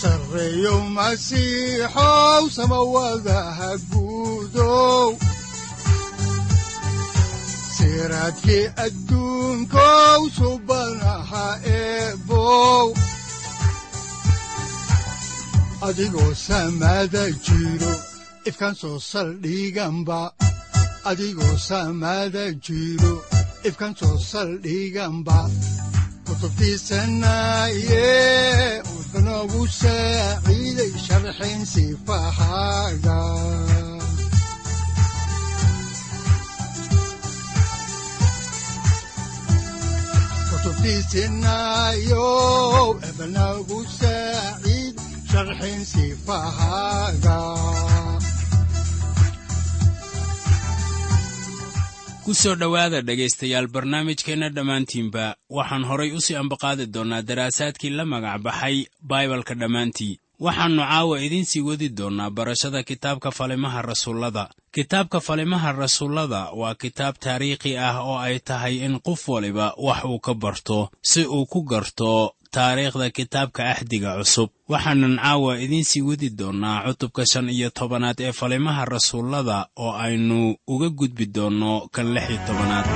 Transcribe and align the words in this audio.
sareyow 0.00 0.80
masiixow 0.96 2.42
samawadaha 2.56 3.70
guudow 3.90 5.08
siraadkii 7.76 8.64
adduunkow 8.84 10.20
jiro 17.46 17.92
ifkan 18.48 18.74
soo 18.80 18.98
saldhiganba 19.10 20.20
soo 24.00 24.16
saldhiganba 24.30 25.38
kutubtiisanaye 26.26 28.06
udanogu 29.16 29.62
saaciiday 29.80 30.92
sharxin 31.04 31.60
sifahaaga 31.72 33.16
kutubtiisinayo 40.96 42.26
ebanagu 43.08 43.78
saaciid 43.98 44.94
sharxin 45.30 45.80
sifahaaga 45.92 47.38
ku 52.26 52.34
soo 52.34 52.54
dhowaada 52.60 53.00
dhegaystayaal 53.06 53.66
barnaamijkeenna 53.74 54.48
dhammaantiinba 54.56 55.24
waxaan 55.56 55.84
horay 55.90 56.10
u 56.12 56.20
sii 56.26 56.36
ambaqaadi 56.42 56.86
doonnaa 56.94 57.22
daraasaadkii 57.28 57.90
la 57.98 58.04
magac 58.12 58.40
baxay 58.46 58.76
baibalka 59.10 59.54
dhammaantii. 59.60 60.18
Waxaannu 60.44 60.82
caawa 60.90 61.20
idiin 61.26 61.44
sii 61.50 61.60
wadi 61.68 61.88
doonnaa 61.98 62.30
barashada 62.30 62.82
kitaabka 62.82 63.30
falimaha 63.30 63.82
rasuullada. 63.82 64.44
Kitaabka 64.74 65.20
falimaha 65.20 65.72
rasuullada 65.72 66.40
waa 66.60 66.74
kitaab 66.74 67.14
taariikhi 67.24 67.76
ah 67.78 68.00
oo 68.02 68.18
ay 68.18 68.38
tahay 68.38 68.76
in 68.86 68.98
qof 69.00 69.28
waliba 69.28 69.72
wax 69.86 70.04
uu 70.04 70.18
ka 70.18 70.34
barto 70.34 70.90
si 71.02 71.24
uu 71.24 71.46
ku 71.46 71.62
garto 71.62 72.34
taariikhda 72.54 73.10
kitaabka 73.16 73.62
axdiga 73.72 74.10
cusub. 74.18 74.50
Waxaanan 74.72 75.14
caawa 75.22 75.52
idiin 75.64 75.84
sii 75.90 76.02
wadi 76.08 76.28
doonnaa 76.38 76.84
cutubka 76.86 77.22
shan 77.30 77.48
iyo 77.56 77.68
tobanaad 77.78 78.18
ee 78.26 78.32
falimaha 78.32 78.82
rasuullada 78.84 79.58
oo 79.84 79.92
aynu 80.04 80.38
uga 80.72 80.88
gudbi 80.98 81.26
doonno 81.34 81.72
kan 81.94 82.06
lix 82.14 82.26
iyo 82.30 82.40
tobanaad 82.46 82.86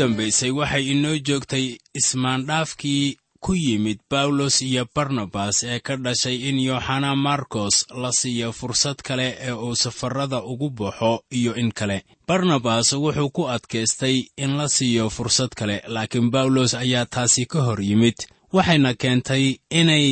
dambaysay 0.00 0.50
waxay 0.58 0.84
inoo 0.92 1.16
joogtay 1.26 1.66
ismaandhaafkii 2.00 3.16
ku 3.44 3.52
yimid 3.54 3.98
bawlos 4.10 4.56
iyo 4.62 4.84
barnabas 4.94 5.56
ee 5.64 5.80
ka 5.86 5.96
dhashay 5.96 6.36
in 6.48 6.58
yooxana 6.68 7.10
markos 7.16 7.76
la 8.02 8.10
siiyo 8.12 8.52
fursad 8.52 8.98
kale 9.02 9.28
ee 9.40 9.52
uu 9.52 9.74
safarrada 9.82 10.38
ugu 10.42 10.68
baxo 10.70 11.12
iyo 11.38 11.54
in 11.62 11.72
kale. 11.72 12.04
Barnabas 12.28 12.92
wuxuu 12.92 13.30
ku 13.30 13.42
adkaystay 13.48 14.16
in 14.36 14.56
la 14.58 14.68
siiyo 14.68 15.10
fursad 15.10 15.48
kale 15.58 15.82
laakiin 15.94 16.30
bawlos 16.30 16.74
ayaa 16.74 17.06
taasi 17.06 17.46
ka 17.46 17.60
hor 17.66 17.80
yimid 17.82 18.14
waxayna 18.52 18.94
keentay 18.94 19.44
inay 19.70 20.06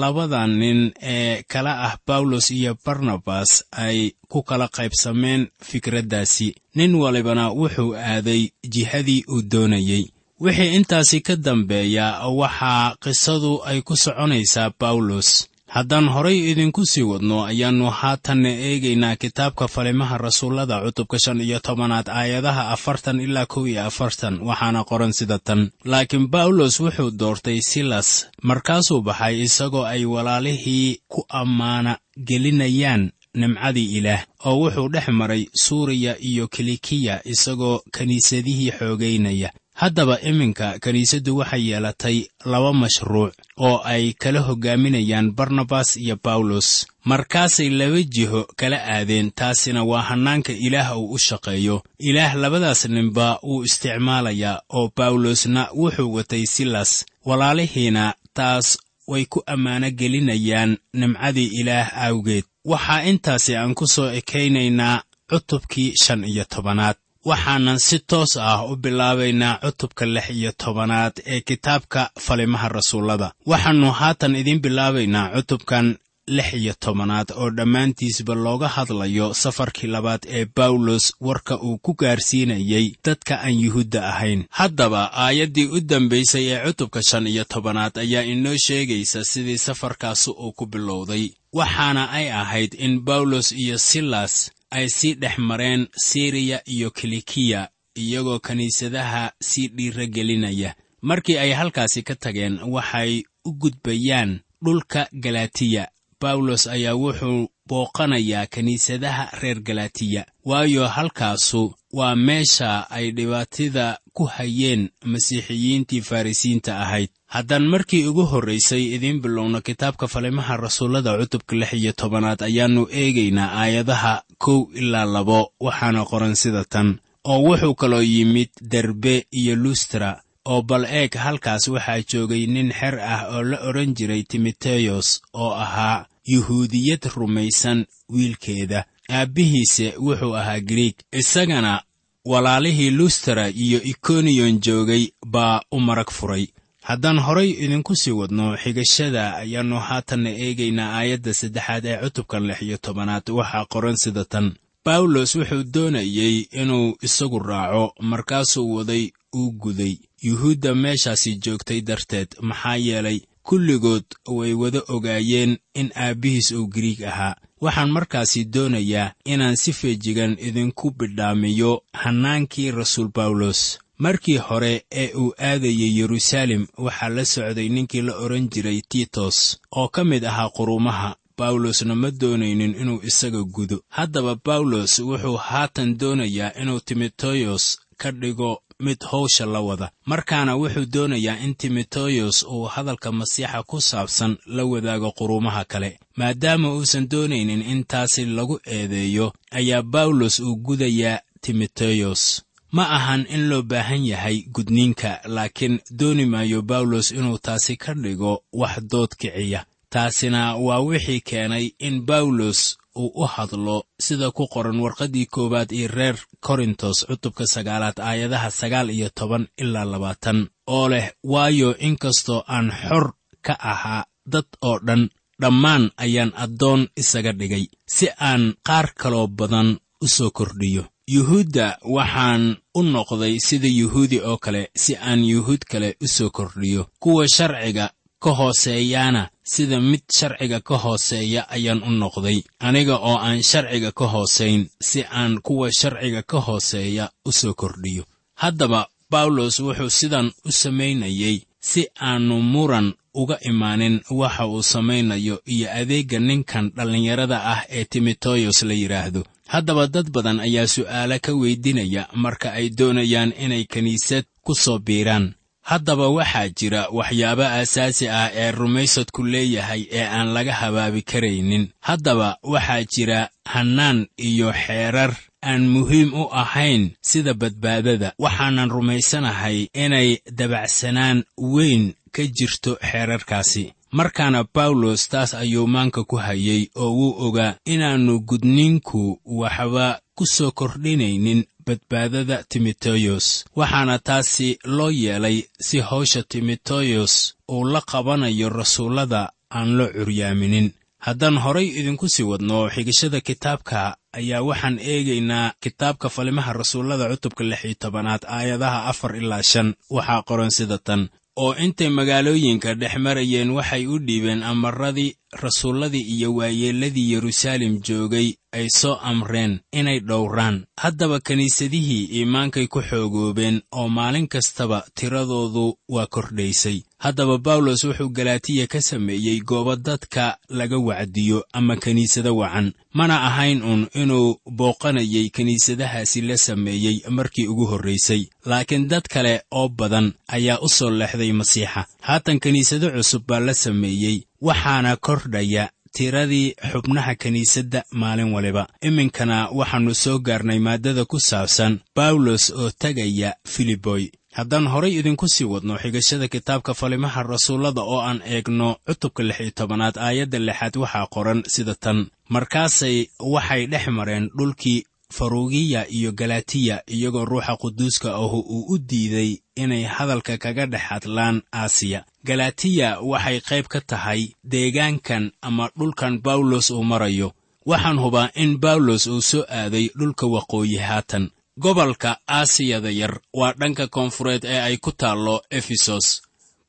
labada 0.00 0.46
nin 0.46 0.92
ee 1.02 1.42
kala 1.52 1.72
ah 1.86 1.94
bawlos 2.06 2.50
iyo 2.50 2.72
barnabas 2.84 3.64
ay 3.72 3.98
ku 4.28 4.42
kala 4.42 4.68
qaybsameen 4.76 5.42
fikraddaasi. 5.68 6.48
Nin 6.74 6.94
walibana 6.94 7.44
wuxuu 7.50 7.94
aaday 7.96 8.42
jihadii 8.72 9.24
uu 9.28 9.42
doonayey 9.52 10.04
wixii 10.40 10.74
intaasi 10.76 11.20
ka 11.20 11.36
dambeeya 11.36 12.06
waxaa 12.40 12.94
qisadu 13.02 13.52
ay 13.64 13.78
ku 13.86 13.94
soconaysaa 13.96 14.70
bawlos 14.80 15.48
haddaan 15.74 16.08
horay 16.14 16.38
idinku 16.52 16.82
sii 16.90 17.02
wadno 17.10 17.36
ayaannu 17.50 17.90
haatanna 18.00 18.48
eegaynaa 18.68 19.16
kitaabka 19.16 19.68
falimaha 19.74 20.18
rasuullada 20.18 20.76
cutubka 20.84 21.18
shan 21.24 21.40
iyo 21.40 21.58
tobanaad 21.66 22.08
aayadaha 22.08 22.68
afartan 22.74 23.20
ilaa 23.20 23.46
kow 23.46 23.64
iyo 23.68 23.82
afartan. 23.90 24.34
Waxaana 24.48 24.84
qoran 24.84 25.12
sida 25.18 25.38
tan. 25.38 25.70
Laakiin 25.84 26.26
bawlos 26.28 26.80
wuxuu 26.80 27.10
doortay 27.20 27.58
silas 27.70 28.08
markaasuu 28.42 29.00
baxay 29.06 29.34
isagoo 29.46 29.84
ay 29.84 30.04
walaalihii 30.04 30.98
ku 31.08 31.24
ammaana 31.28 31.98
gelinayaan 32.28 33.02
nimcadii 33.34 33.88
ilaah 33.98 34.22
oo 34.44 34.56
wuxuu 34.62 34.88
dhex 34.92 35.08
maray 35.08 35.42
suuriya 35.64 36.16
iyo 36.20 36.48
kilikiya 36.48 37.14
isagoo 37.24 37.80
kiniisadihii 37.98 38.70
xoogaynaya. 38.78 39.50
Haddaba 39.74 40.20
iminka 40.20 40.78
kiniisaddu 40.78 41.36
waxay 41.36 41.62
yeelatay 41.70 42.16
laba 42.44 42.72
mashruuc 42.72 43.32
oo 43.66 43.76
ay 43.92 44.04
kala 44.22 44.40
hoggaaminayaan 44.48 45.28
barnabas 45.38 45.88
iyo 46.04 46.16
bawlos 46.24 46.68
markaasay 47.10 47.68
laba 47.78 48.00
jiho 48.14 48.40
kala 48.60 48.78
aadeen 48.94 49.28
taasina 49.38 49.80
waa 49.90 50.02
hannaanka 50.08 50.52
ilaah 50.66 50.98
uu 50.98 51.10
u 51.14 51.18
shaqeeyo. 51.26 51.76
Ilaah 52.08 52.32
labadaas 52.42 52.82
ninba 52.94 53.26
wuu 53.46 53.62
isticmaalayaa 53.68 54.56
oo 54.78 54.90
bawlosna 54.96 55.62
wuxuu 55.80 56.14
watay 56.16 56.44
silas. 56.54 56.90
Walaalihiina 57.28 58.04
taas 58.34 58.66
way 59.10 59.24
ku 59.32 59.42
ammaano 59.46 59.90
gelinayaan 59.90 60.72
nimcadii 61.00 61.50
ilaah 61.60 61.88
awgeed. 62.06 62.44
Waxaa 62.64 63.02
intaasi 63.10 63.56
aan 63.56 63.74
ku 63.74 63.86
soo 63.94 64.08
ekaynaynaa 64.20 65.02
cutubkii 65.30 65.94
shan 66.02 66.24
iyo 66.24 66.44
tobanaad 66.44 66.96
waxaanan 67.24 67.78
si 67.78 67.98
toos 68.10 68.36
ah 68.36 68.64
u 68.70 68.76
bilaabaynaa 68.76 69.58
cutubka 69.62 70.06
lix 70.06 70.30
iyo 70.30 70.52
tobanaad 70.52 71.12
ee 71.26 71.40
kitaabka 71.40 72.10
falimaha 72.20 72.68
rasuullada. 72.68 73.32
Waxaannu 73.46 73.90
haatan 74.00 74.36
idiin 74.36 74.60
bilaabaynaa 74.64 75.30
cutubkan 75.36 75.86
lix 76.26 76.48
iyo 76.54 76.74
tobanaad 76.84 77.28
oo 77.40 77.50
dhammaantiisba 77.56 78.34
looga 78.34 78.68
hadlayo 78.68 79.34
safarkii 79.34 79.86
labaad 79.94 80.22
ee 80.28 80.46
bawlos 80.56 81.04
warka 81.20 81.54
uu 81.66 81.78
ku 81.78 81.92
gaarsiinayey 82.00 82.86
dadka 83.04 83.34
aan 83.44 83.60
yuhuudda 83.64 84.00
ahayn. 84.08 84.44
Haddaba 84.50 85.10
aayaddii 85.24 85.66
u 85.76 85.80
dambaysay 85.80 86.44
ee 86.54 86.60
cutubka 86.66 87.00
shan 87.08 87.26
iyo 87.26 87.44
tobanaad 87.44 87.98
ayaa 87.98 88.22
inoo 88.32 88.56
sheegaysa 88.66 89.24
sidii 89.24 89.58
safarkaasi 89.58 90.30
uu 90.30 90.52
ku 90.52 90.66
bilowday. 90.66 91.30
Waxaana 91.52 92.10
ay 92.10 92.26
ahayd 92.32 92.74
in 92.78 93.00
bawlos 93.00 93.52
iyo 93.52 93.78
silas 93.78 94.50
ay 94.76 94.88
sii 94.88 95.14
dhex 95.14 95.38
mareen 95.38 95.86
siriya 95.96 96.58
iyo 96.74 96.90
kilikiya 96.90 97.68
iyagoo 98.02 98.38
kiniisadaha 98.38 99.32
sii 99.40 99.68
dhiira 99.68 100.06
gelinaya 100.06 100.74
markii 101.02 101.38
ay 101.38 101.52
halkaasi 101.52 102.02
ka 102.02 102.14
tageen 102.14 102.58
waxay 102.74 103.22
u 103.44 103.52
gudbayaan 103.52 104.40
dhulka 104.64 105.08
galatiya 105.12 105.88
bawlos 106.20 106.66
ayaa 106.66 106.94
wuxuu 106.94 107.48
booqanayaa 107.68 108.46
kiniisadaha 108.46 109.24
reer 109.40 109.60
galatiya 109.60 110.26
waayo 110.44 110.86
halkaasu 110.88 111.74
waa 111.92 112.16
meesha 112.16 112.90
ay 112.90 113.10
dhibaatida 113.10 113.98
ku 114.12 114.24
hayeen 114.24 114.88
masiixiyiintii 115.04 116.00
farrisiinta 116.02 116.78
ahayd 116.80 117.10
haddaan 117.34 117.66
markii 117.72 118.06
ugu 118.10 118.24
horraysay 118.32 118.82
idiin 118.94 119.20
bilowno 119.22 119.60
kitaabka 119.60 120.06
falimaha 120.08 120.56
rasuullada 120.56 121.16
cutubka 121.20 121.56
lix 121.56 121.72
iyo 121.72 121.92
tobanaad 121.92 122.40
ayaannu 122.48 122.82
eegaynaa 123.02 123.50
aayadaha 123.60 124.22
kow 124.38 124.60
ilaa 124.80 125.04
labo 125.14 125.52
waxaana 125.60 126.04
qoran 126.10 126.34
sida 126.42 126.64
tan 126.72 126.88
oo 127.24 127.38
wuxuu 127.46 127.74
kaloo 127.74 128.02
yimid 128.02 128.50
derbe 128.72 129.14
iyo 129.40 129.54
lustra 129.56 130.10
oo 130.44 130.62
bal 130.62 130.84
eeg 130.84 131.12
halkaas 131.24 131.68
waxaa 131.68 132.00
joogay 132.10 132.46
nin 132.46 132.72
xer 132.78 132.94
ah 133.00 133.20
oo 133.34 133.42
la 133.50 133.58
odhan 133.68 133.94
jiray 133.96 134.22
timoteyos 134.22 135.08
oo 135.32 135.52
ahaa 135.64 136.06
yuhuudiyad 136.32 137.02
rumaysan 137.16 137.86
wiilkeeda. 138.12 138.84
Aabbihiise 139.10 139.86
wuxuu 139.98 140.34
ahaa 140.36 140.60
griig 140.60 140.94
isagana 141.12 141.82
walaalihii 142.24 142.90
lustara 142.90 143.48
iyo 143.48 143.82
ikoniyon 143.82 144.60
joogay 144.66 145.04
baa 145.26 145.60
u 145.72 145.80
marag 145.80 146.10
furay 146.10 146.46
haddaan 146.88 147.18
horay 147.26 147.50
idinku 147.64 147.96
sii 147.96 148.10
wadno 148.20 148.46
xigashada 148.62 149.24
ayaannu 149.42 149.78
haatanna 149.88 150.30
eegaynaa 150.44 150.90
aayadda 150.98 151.32
saddexaad 151.40 151.84
ee 151.86 151.96
cutubkan 152.02 152.42
lix 152.48 152.62
iyo 152.62 152.76
tobanaad. 152.86 153.26
Waxaa 153.38 153.64
qoran 153.72 153.96
sida 153.96 154.24
tan. 154.24 154.46
Bawlos 154.84 155.34
wuxuu 155.36 155.62
doonayey 155.74 156.36
inuu 156.60 156.96
isagu 157.02 157.38
raaco 157.38 157.94
markaasuu 158.00 158.74
waday 158.76 159.10
uu 159.34 159.50
guday. 159.52 159.94
Yuhuudda 160.22 160.74
meeshaasi 160.74 161.34
joogtay 161.44 161.80
darteed 161.80 162.28
maxaa 162.40 162.76
yeelay 162.76 163.20
kulligood 163.42 164.04
way 164.26 164.52
wada 164.54 164.80
ogaayeen 164.88 165.58
in 165.74 165.90
aabbihiis 165.96 166.50
uu 166.52 166.66
giriig 166.74 167.02
ahaa. 167.04 167.34
Waxaan 167.60 167.90
markaasi 167.90 168.44
doonayaa 168.44 169.12
inaan 169.24 169.56
si 169.56 169.72
feejigan 169.72 170.36
idinku 170.48 170.90
bidhaamiyo 170.90 171.82
hannaankii 171.92 172.70
rasuul 172.70 173.08
bawlos 173.14 173.78
markii 173.98 174.36
hore 174.36 174.84
ee 174.92 175.12
uu 175.14 175.32
aadayey 175.38 175.98
yeruusaalem 175.98 176.66
waxaa 176.78 177.08
la 177.08 177.24
socday 177.24 177.68
ninkii 177.68 178.02
la 178.02 178.16
odhan 178.16 178.48
jiray 178.48 178.80
tiitos 178.88 179.58
oo 179.76 179.88
ka 179.88 180.04
mid 180.04 180.24
ahaa 180.24 180.48
quruumaha 180.56 181.16
bawlosna 181.38 181.94
ma 181.94 182.10
doonaynin 182.10 182.74
inuu 182.80 183.00
isaga 183.02 183.42
gudo. 183.42 183.82
Haddaba 183.88 184.36
bawlos 184.44 184.98
wuxuu 184.98 185.36
haatan 185.36 185.98
doonayaa 185.98 186.52
inuu 186.62 186.80
timoteyos 186.80 187.78
ka 187.96 188.10
dhigo 188.10 188.62
mid 188.80 188.98
hawsha 189.10 189.46
la 189.46 189.60
wada 189.60 189.90
markaana 190.06 190.56
wuxuu 190.56 190.86
doonayaa 190.94 191.38
in 191.44 191.54
timoteyos 191.54 192.42
uu 192.42 192.64
hadalka 192.64 193.12
masiixa 193.12 193.62
ku 193.62 193.80
saabsan 193.80 194.36
la 194.46 194.64
wadaago 194.64 195.10
quruumaha 195.18 195.64
kale. 195.64 195.98
Maadaama 196.16 196.74
uusan 196.74 197.08
doonaynin 197.08 197.62
in 197.62 197.84
taasi 197.84 198.24
lagu 198.24 198.60
eedeeyo 198.66 199.32
ayaa 199.50 199.82
bawlos 199.82 200.40
uu 200.40 200.56
gudayaa 200.56 201.20
timoteyos 201.40 202.42
ma 202.76 202.84
ahan 202.96 203.22
in 203.34 203.42
loo 203.50 203.62
baahan 203.62 204.04
yahay 204.12 204.36
gudniinka 204.54 205.10
laakiin 205.34 205.74
dooni 205.98 206.24
maayo 206.32 206.62
bawlos 206.70 207.10
inuu 207.18 207.38
taasi 207.46 207.76
ka 207.82 207.92
dhigo 208.02 208.32
wax 208.60 208.74
dood 208.92 209.10
kiciya. 209.20 209.60
Taasina 209.92 210.56
waa 210.56 210.80
wixii 210.88 211.20
keenay 211.28 211.66
in 211.86 211.96
bawlos 212.08 212.60
uu 212.96 213.12
u 213.22 213.26
hadlo 213.34 213.76
sida 214.04 214.30
ku 214.36 214.44
qoran 214.52 214.80
warqaddii 214.84 215.26
koowaad 215.34 215.70
iyo 215.72 215.88
reer 215.88 216.16
korintos 216.46 216.98
cutubka 217.08 217.44
sagaalaad 217.54 217.98
aayadaha 218.00 218.50
sagaal 218.50 218.88
iyo 218.90 219.08
toban 219.18 219.44
ilaa 219.62 219.84
labaatan 219.92 220.38
oo 220.66 220.88
leh 220.92 221.06
waayo 221.32 221.76
inkastoo 221.88 222.40
aan 222.54 222.68
xor 222.88 223.06
ka 223.46 223.54
ahaa 223.72 224.04
dad 224.32 224.48
oo 224.68 224.78
dhan 224.86 225.02
dhammaan 225.40 225.84
ayaan 226.04 226.32
addoon 226.44 226.88
isaga 227.00 227.32
dhigay 227.32 227.64
si 227.94 228.06
aan 228.28 228.42
qaar 228.66 228.86
kaloo 229.00 229.26
badan 229.38 229.68
u 230.04 230.06
soo 230.16 230.30
kordhiyo 230.38 230.84
yuhuudda 231.08 231.78
waxaan 231.84 232.56
u 232.74 232.82
noqday 232.82 233.38
sida 233.40 233.68
yuhuudi 233.68 234.20
oo 234.20 234.36
kale 234.38 234.70
si 234.76 234.96
aan 234.96 235.24
yuhuud 235.24 235.62
kale 235.70 235.96
u 236.04 236.08
soo 236.08 236.30
kordhiyo. 236.30 236.86
Kuwa 237.00 237.26
sharciga 237.28 237.90
ka 238.22 238.30
hooseeyaana 238.30 239.28
sida 239.44 239.80
mid 239.80 240.00
sharciga 240.18 240.60
ka 240.60 240.78
hooseeya 240.78 241.48
ayaan 241.50 241.82
u 241.82 241.90
noqday. 241.90 242.42
Aniga 242.60 242.96
oo 242.96 243.18
aan 243.18 243.42
sharciga 243.42 243.92
ka 243.92 244.06
hoosayn 244.06 244.68
si 244.80 245.04
aan 245.04 245.40
kuwa 245.42 245.70
sharciga 245.72 246.22
ka 246.22 246.40
hooseeya 246.40 247.10
u 247.24 247.32
soo 247.32 247.54
kordhiyo. 247.54 248.04
Haddaba 248.34 248.86
bawlos 249.10 249.58
wuxuu 249.60 249.90
sidan 249.90 250.32
u 250.44 250.52
samaynayey 250.52 251.42
si 251.60 251.86
aannu 252.00 252.42
muran 252.42 252.94
uga 253.14 253.36
imaanin 253.50 254.00
waxa 254.10 254.46
uu 254.46 254.62
samaynayo 254.62 255.40
iyo 255.46 255.68
adeegga 255.80 256.18
ninkan 256.18 256.70
dhallinyarada 256.76 257.38
ah 257.44 257.60
ee 257.70 257.84
timoteyos 257.84 258.62
la 258.62 258.74
yidhaahdo 258.74 259.22
haddaba 259.52 259.86
dad 259.86 260.08
badan 260.14 260.40
ayaa 260.40 260.66
su'aalo 260.74 261.18
ka 261.24 261.32
weydinaya 261.40 262.08
marka 262.14 262.52
ay 262.58 262.66
doonayaan 262.78 263.32
inay 263.44 263.64
kiniisad 263.64 264.24
ku 264.44 264.54
soo 264.54 264.78
biiraan. 264.78 265.34
Haddaba 265.62 266.08
waxaa 266.08 266.48
jira 266.58 266.82
waxyaabo 266.98 267.42
aasaasi 267.46 268.08
ah 268.08 268.30
ee 268.34 268.50
rumaysadku 268.50 269.22
leeyahay 269.32 269.82
ee 269.98 270.06
aan 270.16 270.28
laga 270.34 270.52
habaabi 270.60 271.02
karaynin. 271.02 271.64
Haddaba 271.80 272.28
waxaa 272.42 272.82
jira 272.92 273.20
hannaan 273.44 274.06
iyo 274.28 274.48
xeerar 274.64 275.12
aan 275.42 275.62
muhiim 275.74 276.10
u 276.14 276.24
ahayn 276.42 276.90
sida 277.10 277.34
badbaadada 277.34 278.08
waxaanan 278.18 278.70
rumaysanahay 278.76 279.58
inay 279.84 280.08
dabacsanaan 280.38 281.18
weyn 281.38 281.94
ka 282.14 282.22
jirto 282.36 282.72
xeerarkaasi. 282.90 283.64
Markaana 283.98 284.40
bawlos 284.54 285.08
taas 285.12 285.34
ayuu 285.34 285.66
maanka 285.74 286.00
ku 286.10 286.16
hayey 286.16 286.62
oo 286.82 286.90
wuu 286.98 287.14
ogaa 287.26 287.56
inaannu 287.74 288.14
gudniinku 288.28 289.20
waxba 289.40 289.86
ku 290.16 290.24
soo 290.26 290.50
kordhinaynin 290.58 291.40
badbaadada 291.66 292.36
timoteyos 292.50 293.26
waxaana 293.56 293.98
taasi 293.98 294.48
loo 294.76 294.90
yeelay 294.90 295.38
si 295.66 295.80
hawsha 295.80 296.22
timoteyos 296.22 297.34
uu 297.52 297.64
la 297.72 297.80
qabanayo 297.80 298.48
rasuullada 298.48 299.32
aan 299.50 299.76
loo 299.78 299.88
curyaaminin. 299.96 300.68
Haddaan 301.06 301.36
horay 301.44 301.66
idinku 301.78 302.08
sii 302.08 302.22
wadno 302.30 302.58
xigashada 302.74 303.20
kitaabka 303.20 303.96
ayaa 304.18 304.42
waxaan 304.48 304.78
eegaynaa 304.92 305.52
kitaabka 305.62 306.08
falimaha 306.08 306.52
rasuullada 306.52 307.08
cutubka 307.10 307.44
lix 307.44 307.64
iyo 307.64 307.74
tobanaad 307.82 308.22
aayadaha 308.36 308.78
afar 308.90 309.16
ilaa 309.16 309.42
shan. 309.42 309.74
Waxaa 309.90 310.22
qoran 310.28 310.50
sida 310.56 310.78
tan 310.78 311.08
oo 311.36 311.54
intay 311.64 311.88
magaalooyinka 311.88 312.74
dhex 312.74 312.94
marayeen 313.04 313.50
waxay 313.56 313.86
u 313.86 313.98
dhiibeen 313.98 314.42
amarradii 314.42 315.16
rasuulladii 315.32 316.00
iyo 316.00 316.34
waayeelladii 316.34 317.12
yeruusaalem 317.12 317.80
joogay 317.88 318.32
ay 318.52 318.68
soo 318.68 318.94
amreen 319.02 319.60
inay 319.72 320.00
dhowraan. 320.00 320.64
Haddaba 320.76 321.20
kiniisadihii 321.20 322.08
iimaankay 322.16 322.66
ku 322.66 322.82
xoogoobeen 322.82 323.62
oo 323.72 323.88
maalin 323.88 324.28
kastaba 324.28 324.84
tiradoodu 324.94 325.78
waa 325.88 326.06
kordhaysay. 326.06 326.82
Haddaba 326.98 327.38
bawlos 327.38 327.84
wuxuu 327.84 328.08
galaatiya 328.08 328.66
ka 328.66 328.80
sameeyey 328.82 329.40
goobo 329.40 329.76
dadka 329.76 330.36
laga 330.48 330.78
wacdiyo 330.78 331.44
ama 331.52 331.76
kiniisado 331.76 332.36
wacan. 332.36 332.72
Mana 332.92 333.22
ahayn 333.22 333.62
uun 333.62 333.86
inuu 333.94 334.36
booqanayay 334.50 335.28
kiniisadahaasi 335.30 336.20
la 336.20 336.36
sameeyey 336.36 337.00
markii 337.10 337.46
ugu 337.46 337.66
horraysay 337.66 338.26
laakiin 338.44 338.88
dad 338.88 339.02
kale 339.08 339.42
oo 339.50 339.68
badan 339.68 340.12
ayaa 340.28 340.58
u 340.60 340.68
soo 340.68 340.90
leexday 340.90 341.32
masiixa. 341.32 341.86
Haatan 342.00 342.40
kiniisado 342.40 342.90
cusub 342.90 343.22
baa 343.26 343.40
la 343.40 343.54
sameeyey 343.54 344.22
waxaana 344.46 344.96
kordhaya 344.96 345.64
tiradii 345.96 346.54
xubnaha 346.72 347.14
kiniisadda 347.14 347.80
maalin 348.00 348.32
waliba. 348.34 348.66
Iminkana 348.88 349.36
waxaannu 349.58 349.94
soo 349.94 350.18
gaarnay 350.18 350.58
maaddada 350.66 351.04
ku 351.04 351.18
saabsan 351.20 351.72
bawlos 351.96 352.44
oo 352.50 352.70
tegaya 352.82 353.30
filiboy. 353.52 354.04
Haddaan 354.36 354.66
horay 354.72 354.92
idinku 354.98 355.28
sii 355.28 355.44
wadno 355.52 355.74
xigashada 355.82 356.28
kitaabka 356.28 356.74
falimaha 356.74 357.22
rasuullada 357.22 357.82
oo 357.92 358.00
aan 358.00 358.20
eegno 358.34 358.68
cutubka 358.86 359.22
lix 359.22 359.40
iyo 359.40 359.50
tobanaad 359.58 359.96
aayadda 360.06 360.38
lixaad 360.38 360.74
waxaa 360.82 361.06
qoran 361.14 361.40
sida 361.54 361.74
tan. 361.74 361.98
Markaasay 362.34 362.96
waxay 363.34 363.66
dhex 363.72 363.84
mareen 363.98 364.30
dhulkii 364.38 364.84
farugiya 365.16 365.80
iyo 365.96 366.10
galatiya 366.20 366.76
iyagoo 366.94 367.24
ruuxa 367.30 367.54
quduuska 367.62 368.08
ahu 368.22 368.38
uu 368.54 368.64
u 368.74 368.78
diiday 368.78 369.30
inay 369.62 369.84
hadalka 369.94 370.34
kaga 370.44 370.66
dhex 370.72 370.80
hadlaan 370.90 371.36
aasiya. 371.60 372.00
Galatiya 372.28 372.88
waxay 373.10 373.38
qayb 373.48 373.66
ka 373.72 373.80
tahay 373.90 374.20
deegaankan 374.52 375.24
ama 375.48 375.70
dhulkan 375.78 376.14
bawlos 376.24 376.70
uu 376.70 376.84
marayo. 376.92 377.28
Waxaan 377.66 377.98
hubaa 378.02 378.30
in 378.42 378.58
bawlos 378.64 379.06
uu 379.06 379.20
soo 379.30 379.44
aaday 379.58 379.86
dhulka 379.98 380.26
waqooyi 380.34 380.76
haatan. 380.88 381.30
Gobolka 381.62 382.10
aasiyada 382.28 382.90
yar 382.90 383.14
waa 383.38 383.52
dhanka 383.60 383.86
koonfureed 383.94 384.44
ee 384.44 384.60
ay 384.68 384.76
ku 384.84 384.90
taallo 385.00 385.36
efesos 385.58 386.06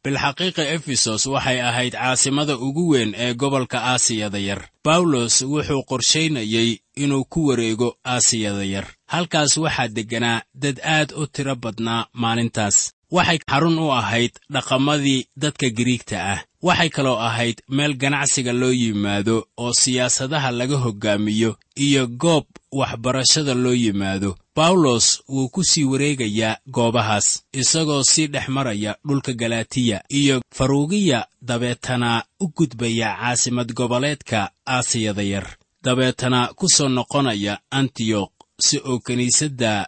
bilxaqiiqa 0.04 0.64
efesos 0.76 1.22
waxay 1.34 1.60
ahayd 1.70 1.94
caasimada 1.96 2.58
ugu 2.58 2.84
weyn 2.92 3.12
ee 3.18 3.34
gobolka 3.34 3.78
aasiyada 3.92 4.40
yar. 4.50 4.62
Bawlos 4.86 5.36
wuxuu 5.52 5.84
qorshaynayey 5.90 6.70
inuu 6.96 7.24
ku 7.26 7.46
wareego 7.48 7.96
aasiyada 8.06 8.64
yar. 8.64 8.88
Halkaas 9.08 9.58
waxaa 9.58 9.88
degganaa 9.88 10.42
dad 10.56 10.80
aad 10.84 11.12
u 11.18 11.28
tiro 11.28 11.56
badnaa 11.56 12.08
maalintaas. 12.14 12.92
Waxay 13.12 13.40
xarun 13.50 13.80
u 13.80 13.92
ahayd 13.92 14.32
dhaqamadii 14.54 15.26
dadka 15.38 15.70
giriigta 15.70 16.18
ah. 16.34 16.40
Waxay 16.62 16.90
kaloo 16.90 17.20
ahayd 17.20 17.62
meel 17.70 17.94
ganacsiga 17.98 18.54
loo 18.54 18.72
yimaado 18.72 19.48
oo 19.58 19.74
siyaasadaha 19.74 20.52
laga 20.52 20.78
hoggaamiyo 20.78 21.56
iyo 21.76 22.08
goob 22.08 22.46
waxbarashada 22.72 23.54
loo 23.54 23.74
yimaado. 23.74 24.36
Bawlos 24.56 25.22
wuu 25.30 25.50
ku 25.50 25.64
sii 25.64 25.84
wareegayaa 25.84 26.58
goobahaas 26.72 27.44
isagoo 27.54 28.04
sii 28.04 28.28
dhex 28.28 28.48
maraya 28.48 28.96
dhulka 29.08 29.34
galatiya 29.34 30.04
iyo 30.10 30.42
faruugiya 30.56 31.28
dabeetana 31.42 32.24
u 32.40 32.48
gudbaya 32.56 33.16
caasimad 33.20 33.74
goboleedka 33.74 34.52
aasiyada 34.68 35.22
yar 35.24 35.48
dabeetana 35.84 36.54
ku 36.56 36.66
soo 36.76 36.90
noqonaya 36.90 37.60
antiyokh 37.72 38.32
si 38.60 38.78
uu 38.80 39.00
kiniisadda 39.00 39.88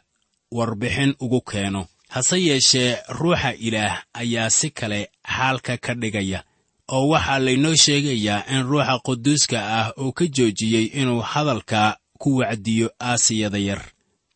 warbixin 0.51 1.15
ugu 1.19 1.41
keeno. 1.41 1.85
Hase 2.09 2.37
yeeshee 2.47 2.97
ruuxa 3.09 3.53
ilaah 3.67 4.03
ayaa 4.13 4.49
si 4.49 4.69
kale 4.69 5.09
xaalka 5.35 5.77
ka 5.77 5.93
dhigaya 5.95 6.43
oo 6.91 7.07
waxaa 7.09 7.39
laynoo 7.39 7.75
sheegayaa 7.75 8.45
in 8.53 8.63
ruuxa 8.69 8.99
quduuska 9.05 9.57
ah 9.79 9.91
uu 10.01 10.11
ka 10.13 10.25
joojiyey 10.35 10.85
inuu 11.01 11.21
hadalka 11.21 11.97
ku 12.21 12.37
wacdiyo 12.37 12.89
aasiyada 13.01 13.57
yar. 13.57 13.81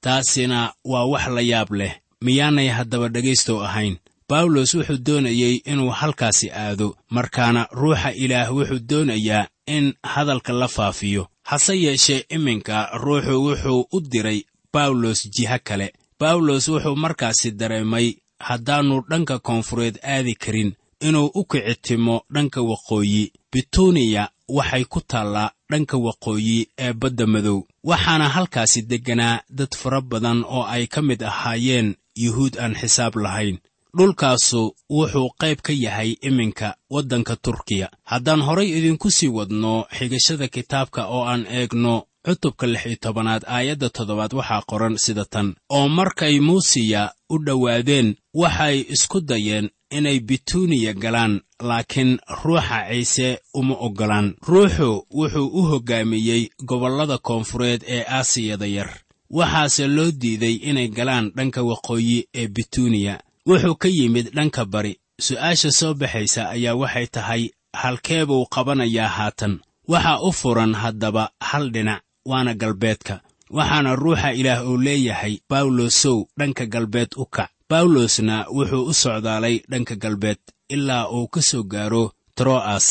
Taasina 0.01 0.74
waa 0.86 1.06
wax 1.06 1.28
la 1.28 1.42
yaab 1.42 1.72
leh 1.74 1.94
miyaanay 2.22 2.68
haddaba 2.68 3.08
dhegaystow 3.10 3.63
ahayn. 3.63 3.98
Bawlos 4.30 4.74
wuxuu 4.74 4.98
doonayey 4.98 5.56
inuu 5.66 5.89
halkaasi 5.89 6.51
aado 6.51 6.96
markaana 7.10 7.68
ruuxa 7.72 8.12
ilaah 8.13 8.51
wuxuu 8.56 8.80
doonayaa 8.89 9.48
in 9.68 9.94
hadalka 10.04 10.54
la 10.54 10.68
faafiyo 10.68 11.28
hase 11.50 11.74
yeeshee 11.84 12.25
iminka 12.36 12.75
ruuxu 13.03 13.36
wuxuu 13.46 13.82
u 13.96 14.00
diray 14.12 14.39
bawlos 14.74 15.20
jiho 15.36 15.58
kale. 15.68 15.88
Bawlos 16.20 16.68
wuxuu 16.68 16.96
markaasi 17.03 17.51
dareemay 17.60 18.08
haddaannu 18.48 18.98
dhanka 19.10 19.36
koonfureed 19.39 19.96
aadi 20.03 20.36
karin 20.44 20.72
inuu 21.08 21.32
u 21.39 21.44
kicitimo 21.51 22.15
dhanka 22.34 22.62
waqooyi. 22.62 23.24
Bituniya 23.51 24.24
waxay 24.58 24.84
ku 24.86 25.00
taallaa 25.12 25.51
dhanka 25.72 25.98
waqooyi 25.98 26.68
ee 26.86 26.94
badda 26.94 27.25
madow. 27.34 27.60
Waxaana 27.84 28.29
halkaasi 28.36 28.82
degganaa 28.82 29.41
dad 29.50 29.72
fara 29.82 30.01
badan 30.01 30.44
oo 30.44 30.63
ay 30.75 30.88
ka 30.88 31.01
mid 31.01 31.22
ahaayeen 31.24 31.96
yuhuud 32.24 32.53
aan 32.60 32.75
xisaab 32.82 33.15
lahayn 33.15 33.58
dhulkaasu 33.98 34.75
wuxuu 34.89 35.29
qayb 35.41 35.60
ka 35.62 35.74
yahay 35.74 36.12
iminka 36.22 36.75
waddanka 36.89 37.36
turkiya. 37.36 37.89
Haddaan 38.03 38.41
horay 38.41 38.69
idinku 38.77 39.12
sii 39.12 39.27
wadno 39.27 39.86
xigashada 39.98 40.48
kitaabka 40.48 41.08
oo 41.08 41.24
aan 41.25 41.46
eegno 41.50 42.03
cutubka 42.25 42.67
lix 42.67 42.86
iyo 42.86 42.96
tobanaad 43.01 43.43
aayadda 43.48 43.89
toddobaad 43.89 44.34
waxaa 44.34 44.62
qoran 44.69 44.98
sida 44.98 45.25
tan. 45.25 45.55
Oo 45.69 45.88
markay 45.89 46.39
muusiya 46.39 47.13
u 47.29 47.38
dhowaadeen 47.46 48.15
waxay 48.34 48.86
isku 48.93 49.22
dayeen 49.22 49.69
inay 49.91 50.19
bituniya 50.19 50.93
galaan 50.93 51.41
laakiin 51.60 52.19
ruuxa 52.43 52.79
ciise 52.89 53.39
uma 53.53 53.75
oggolaan. 53.75 54.36
Ruuxu 54.48 55.05
wuxuu 55.17 55.48
u 55.48 55.62
hoggaamiyey 55.69 56.50
gobollada 56.65 57.17
koonfureed 57.17 57.81
ee 57.88 58.03
aasiyada 58.08 58.65
yar 58.67 58.89
waxaase 59.29 59.88
loo 59.88 60.12
diiday 60.12 60.55
inay 60.69 60.88
galaan 60.88 61.31
dhanka 61.36 61.62
waqooyi 61.63 62.27
ee 62.34 62.48
bituniya 62.48 63.19
wuxuu 63.50 63.75
ka 63.82 63.88
yimid 63.98 64.27
dhanka 64.36 64.63
bari. 64.74 64.94
Su'aasha 65.25 65.72
soo 65.79 65.94
baxaysa 66.00 66.41
ayaa 66.56 66.75
waxay 66.82 67.08
tahay 67.15 67.44
halkee 67.82 68.24
buu 68.29 68.46
qabanayaa 68.53 69.08
haatan. 69.18 69.53
Waxaa 69.91 70.20
u 70.27 70.32
furan 70.39 70.74
haddaba 70.82 71.24
hal 71.50 71.65
dhinac 71.74 72.01
waana 72.29 72.53
galbeedka. 72.62 73.15
Waxaana 73.58 73.91
ruuxa 74.01 74.29
ilaah 74.39 74.62
uu 74.70 74.77
leeyahay 74.86 75.34
bawlosow 75.50 76.18
dhanka 76.39 76.65
galbeed 76.74 77.12
u 77.18 77.25
kac. 77.36 77.50
Bawlosna 77.70 78.36
wuxuu 78.56 78.84
u 78.89 78.94
socdaalay 78.94 79.56
dhanka 79.72 79.96
galbeed 80.03 80.39
ilaa 80.75 81.10
uu 81.15 81.27
ka 81.34 81.41
soo 81.50 81.63
gaaro 81.63 82.03
tro'as. 82.38 82.88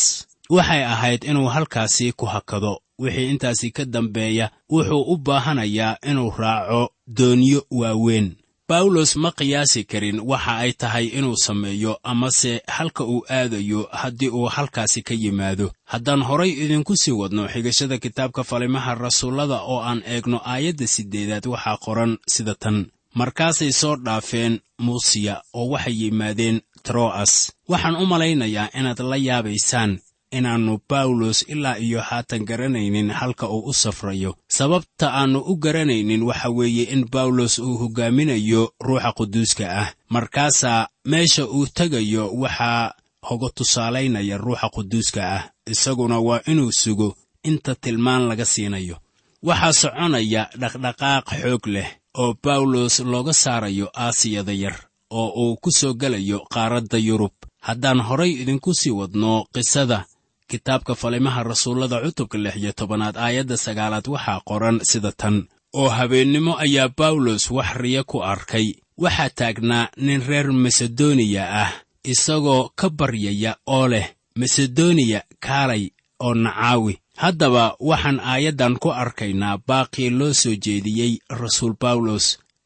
Waxay 0.55 0.83
ahayd 0.93 1.21
inuu 1.23 1.47
halkaasi 1.55 2.11
ku 2.19 2.25
hakado. 2.25 2.73
Wixii 2.99 3.29
intaasi 3.31 3.71
ka 3.71 3.85
dambeeya 3.85 4.51
wuxuu 4.69 5.01
u 5.13 5.17
baahanayaa 5.17 5.97
inuu 6.09 6.31
raaco 6.37 6.81
doonyo 7.17 7.61
waaweyn 7.71 8.27
bawlos 8.69 9.11
ma 9.23 9.31
qiyaasi 9.39 9.81
karin 9.91 10.17
waxa 10.31 10.53
ay 10.63 10.71
tahay 10.81 11.05
inuu 11.17 11.35
sameeyo 11.45 11.93
amase 12.11 12.61
halka 12.67 13.03
uu 13.03 13.21
aadayo 13.29 13.81
haddii 14.01 14.29
uu 14.29 14.45
halkaasi 14.55 15.01
ka 15.07 15.13
yimaado. 15.13 15.67
Haddaan 15.91 16.21
horay 16.29 16.49
idinku 16.63 16.93
sii 17.01 17.11
wadno 17.21 17.47
xigashada 17.53 17.97
kitaabka 18.03 18.43
falimaha 18.43 18.95
rasuullada 18.95 19.57
oo 19.71 19.79
aan 19.89 20.01
eegno 20.13 20.37
aayadda 20.45 20.87
siddeedaad 20.87 21.45
waxaa 21.53 21.77
qoran 21.85 22.11
sida 22.33 22.55
tan. 22.55 22.77
Markaasay 23.19 23.71
soo 23.71 23.95
dhaafeen 24.05 24.59
muusiya 24.85 25.35
oo 25.53 25.69
waxay 25.73 25.95
yimaadeen 26.01 26.57
tro'as. 26.87 27.33
Waxaan 27.71 27.95
u 27.95 28.05
malaynayaa 28.05 28.69
inaad 28.79 28.99
la 29.11 29.17
yaabaysaan 29.27 29.91
inaannu 30.31 30.79
bawlos 30.89 31.45
ilaa 31.47 31.77
iyo 31.77 32.01
haatan 32.01 32.45
garanaynin 32.45 33.09
halka 33.11 33.49
uu 33.49 33.63
u 33.69 33.73
safrayo. 33.73 34.35
Sababta 34.47 35.13
aannu 35.13 35.39
u 35.39 35.55
garanaynin 35.55 36.23
waxa 36.23 36.49
weeye 36.49 36.83
in 36.83 37.05
bawlos 37.11 37.59
uu 37.59 37.77
hoggaaminayo 37.77 38.73
ruuxa 38.81 39.11
quduuska 39.17 39.65
ah. 39.81 39.87
Markaasaa 40.09 40.87
meesha 41.05 41.47
uu 41.47 41.65
tegayo 41.67 42.31
waxaa 42.33 42.93
hoga 43.21 43.49
tusaalaynaya 43.55 44.37
ruuxa 44.37 44.69
quduuska 44.69 45.21
ah 45.35 45.43
isaguna 45.71 46.19
waa 46.19 46.41
inuu 46.51 46.71
sugo 46.71 47.15
inta 47.43 47.75
tilmaan 47.75 48.27
laga 48.27 48.45
siinayo. 48.45 48.95
Waxaa 49.43 49.73
soconaya 49.73 50.49
dhaqdhaqaaq 50.59 51.25
xoog 51.41 51.65
leh 51.67 51.89
oo 52.21 52.33
bawlos 52.43 52.99
looga 52.99 53.33
saarayo 53.33 53.87
aasiyada 54.03 54.53
yar 54.53 54.75
oo 55.09 55.27
uu 55.43 55.57
ku 55.61 55.71
soo 55.71 55.93
gelayo 55.93 56.39
qaaradda 56.53 56.97
yurub. 56.97 57.31
Haddaan 57.61 57.99
horay 58.07 58.31
idinku 58.41 58.73
sii 58.73 58.91
wadno 58.99 59.45
qisada 59.53 60.05
kitaabka 60.51 60.93
falimaha 61.01 61.41
rasuullada 61.49 61.97
cutubka 62.03 62.37
lix 62.43 62.55
iyo 62.61 62.71
tobanaad 62.79 63.15
aayadda 63.25 63.57
sagaalaad 63.65 64.07
waxaa 64.13 64.39
qoran 64.49 64.77
sida 64.89 65.11
tan 65.21 65.35
oo 65.79 65.89
habeennimo 65.97 66.51
ayaa 66.65 66.89
bawlos 66.97 67.43
wax 67.57 67.69
riya 67.81 68.03
ku 68.11 68.17
arkay. 68.33 68.67
Waxaa 69.03 69.29
taagnaa 69.39 69.85
nin 70.05 70.21
reer 70.29 70.47
masedoniya 70.63 71.43
ah 71.63 71.71
isagoo 72.11 72.63
ka 72.79 72.87
baryaya 72.99 73.51
oo 73.75 73.87
leh 73.93 74.07
masedoniya 74.39 75.19
kaalay 75.45 75.83
oo 76.25 76.33
nacaawi. 76.43 76.93
Haddaba 77.23 77.63
waxaan 77.89 78.19
aayaddan 78.31 78.75
ku 78.81 78.89
arkaynaa 79.03 79.55
baaqii 79.67 80.09
loo 80.19 80.33
soo 80.41 80.55
jeediyey 80.65 81.13
rasuul 81.41 81.73
bawlos 81.81 82.25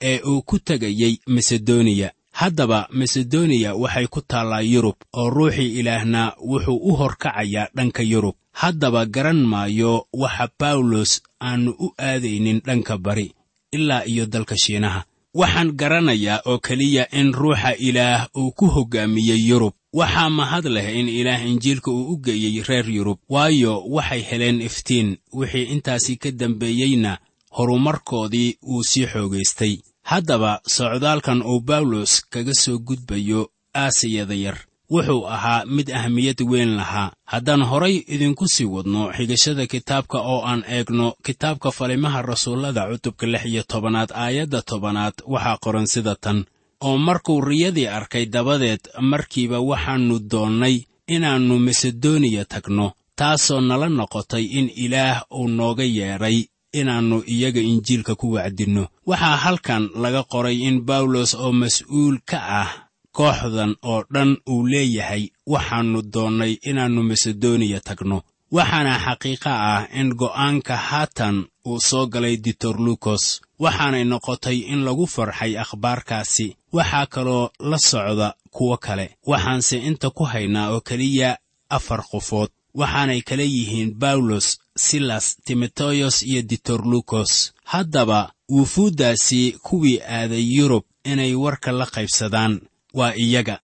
ee 0.10 0.20
uu 0.32 0.42
ku 0.50 0.56
tegayey 0.68 1.14
masedoniya 1.36 2.10
haddaba 2.40 2.80
masedoniya 3.00 3.72
waxay 3.76 4.08
ku 4.14 4.20
taallaa 4.22 4.62
yurub 4.74 4.96
oo 5.14 5.30
ruuxii 5.30 5.80
ilaahna 5.80 6.22
wuxuu 6.50 6.80
u 6.90 6.92
horkacayaa 7.00 7.68
dhanka 7.76 8.04
yurub. 8.04 8.36
Haddaba 8.62 9.06
garan 9.06 9.42
maayo 9.52 10.06
waxa 10.14 10.48
bawlos 10.60 11.12
aannu 11.42 11.72
u 11.80 11.88
aadaynin 11.98 12.60
dhanka 12.66 12.98
bari 12.98 13.34
ilaa 13.72 14.04
iyo 14.06 14.26
dalka 14.26 14.56
shiinaha. 14.58 15.04
Waxaan 15.34 15.72
garanayaa 15.80 16.42
oo 16.46 16.58
keliya 16.60 17.04
in 17.20 17.34
ruuxa 17.34 17.72
ilaah 17.88 18.28
uu 18.38 18.52
ku 18.52 18.66
hoggaamiyey 18.76 19.42
yurub. 19.50 19.74
Waxaa 19.94 20.30
mahad 20.30 20.66
leh 20.66 20.88
in 21.00 21.10
ilaah 21.10 21.42
injiilka 21.48 21.92
uu 21.92 22.14
u 22.14 22.18
geeyey 22.18 22.64
reer 22.68 22.90
yurub 22.90 23.18
waayo 23.30 23.84
waxay 23.96 24.22
heleen 24.30 24.62
iftiin 24.62 25.18
wixii 25.34 25.64
intaasii 25.74 26.18
ka 26.18 26.32
dambeeyeyna 26.32 27.18
horumarkoodii 27.58 28.58
wuu 28.68 28.84
sii 28.84 29.06
xoogaystay 29.06 29.78
haddaba 30.04 30.52
socdaalkan 30.76 31.42
uu 31.42 31.60
bawlos 31.70 32.12
kaga 32.34 32.54
soo 32.64 32.78
gudbayo 32.88 33.42
aasiyada 33.76 34.36
yar 34.46 34.58
wuxuu 34.94 35.26
ahaa 35.36 35.66
mid 35.66 35.88
ahmiyad 36.00 36.40
weyn 36.52 36.72
lahaa. 36.80 37.12
Haddaan 37.26 37.64
horay 37.70 37.96
idinku 38.14 38.46
sii 38.54 38.66
wadno 38.76 39.02
xigashada 39.18 39.66
kitaabka 39.74 40.18
oo 40.32 40.42
aan 40.50 40.62
eegno 40.76 41.08
kitaabka 41.26 41.72
falimaha 41.72 42.22
rasuullada 42.22 42.82
cutubka 42.92 43.26
lix 43.28 43.46
iyo 43.46 43.64
tobanaad 43.72 44.12
aayadda 44.24 44.62
tobanaad 44.62 45.14
waxaa 45.34 45.58
qoran 45.64 45.88
sida 45.94 46.16
tan. 46.24 46.46
Oo 46.86 46.98
markuu 46.98 47.42
riyadii 47.42 47.88
arkay 47.98 48.26
dabadeed 48.26 48.84
markiiba 49.12 49.60
waxaannu 49.70 50.20
doonnay 50.32 50.76
inaannu 51.16 51.56
masedoniya 51.68 52.46
tagno 52.46 52.88
taasoo 53.16 53.62
nala 53.62 53.88
noqotay 53.90 54.46
in 54.60 54.68
ilaah 54.84 55.18
uu 55.40 55.48
nooga 55.48 55.84
yeedhay 55.98 56.38
inaannu 56.80 57.18
iyaga 57.34 57.62
injiilka 57.72 58.14
ku 58.16 58.28
wacdinno. 58.36 58.84
Waxaa 59.10 59.38
halkan 59.44 59.84
laga 60.04 60.24
qoray 60.32 60.58
in 60.68 60.78
bawlos 60.88 61.32
oo 61.44 61.52
mas'uul 61.62 62.18
ka 62.30 62.40
ah 62.62 62.70
kooxdan 63.18 63.72
oo 63.92 64.02
dhan 64.14 64.32
uu 64.52 64.68
leeyahay 64.72 65.24
waxaannu 65.54 66.00
doonnay 66.14 66.54
inaannu 66.70 67.02
masedoniya 67.10 67.80
tagno. 67.88 68.18
Waxaana 68.56 68.94
xaqiiqa 69.06 69.52
ah 69.74 69.82
in 70.00 70.10
go'aanka 70.22 70.76
haatan 70.88 71.36
uu 71.70 71.80
soo 71.90 72.06
galay 72.14 72.36
ditorlukos 72.46 73.24
waxaanay 73.64 74.04
noqotay 74.12 74.58
in 74.72 74.80
lagu 74.86 75.06
farxay 75.16 75.54
akhbaarkaasi. 75.64 76.48
Waxaa 76.76 77.06
kaloo 77.14 77.50
la 77.70 77.78
socda 77.90 78.28
kuwo 78.56 78.78
kale. 78.86 79.06
Waxaanse 79.32 79.78
inta 79.90 80.10
ku 80.18 80.24
haynaa 80.32 80.68
oo 80.74 80.82
keliya 80.88 81.30
afar 81.70 82.02
qofood. 82.12 82.50
Waxaanay 82.80 83.22
kala 83.28 83.44
yihiin 83.44 83.92
bawlos 84.02 84.48
silas 84.76 85.38
timoteyos 85.46 86.22
iyo 86.24 86.42
ditorlukos 86.42 87.54
haddaba 87.64 88.32
wufuuddaasi 88.50 89.52
kuwii 89.64 90.00
aaday 90.02 90.44
yurub 90.56 90.84
inay 91.04 91.34
warka 91.36 91.72
la 91.72 91.86
qaybsadaan. 91.86 92.62
Waa 92.94 93.14
iyaga. 93.16 93.60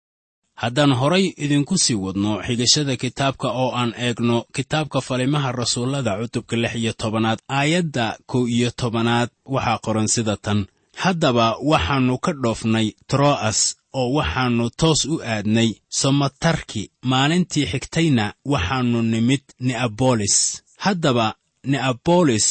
Haddaan 0.55 0.93
horay 0.95 1.33
idinku 1.37 1.79
sii 1.79 1.95
wadno 1.95 2.43
xigashada 2.47 2.97
kitaabka 2.97 3.49
oo 3.51 3.73
aan 3.75 3.95
eegno 3.99 4.45
kitaabka 4.53 5.01
falimaha 5.01 5.53
rasuullada 5.53 6.19
cutubka 6.21 6.57
lix 6.57 6.75
iyo 6.75 6.93
tobanaad 6.93 7.39
aayadda 7.49 8.19
kow 8.27 8.47
iyo 8.49 8.71
tobanaad 8.71 9.29
waxaa 9.45 9.79
qoran 9.79 10.07
sida 10.09 10.37
tan. 10.37 10.67
Haddaba 10.97 11.57
waxaannu 11.63 12.19
ka 12.19 12.33
dhoofnay 12.33 12.93
tro'as 13.09 13.77
oo 13.93 14.13
waxaannu 14.13 14.71
toos 14.77 15.05
u 15.05 15.21
aadnay 15.23 15.71
somatarki 15.89 16.91
maalintii 17.03 17.67
xigtayna 17.67 18.35
waxaannu 18.45 19.03
nimid 19.03 19.43
neabolis 19.61 20.63
haddaba 20.85 21.27
neabolis 21.73 22.47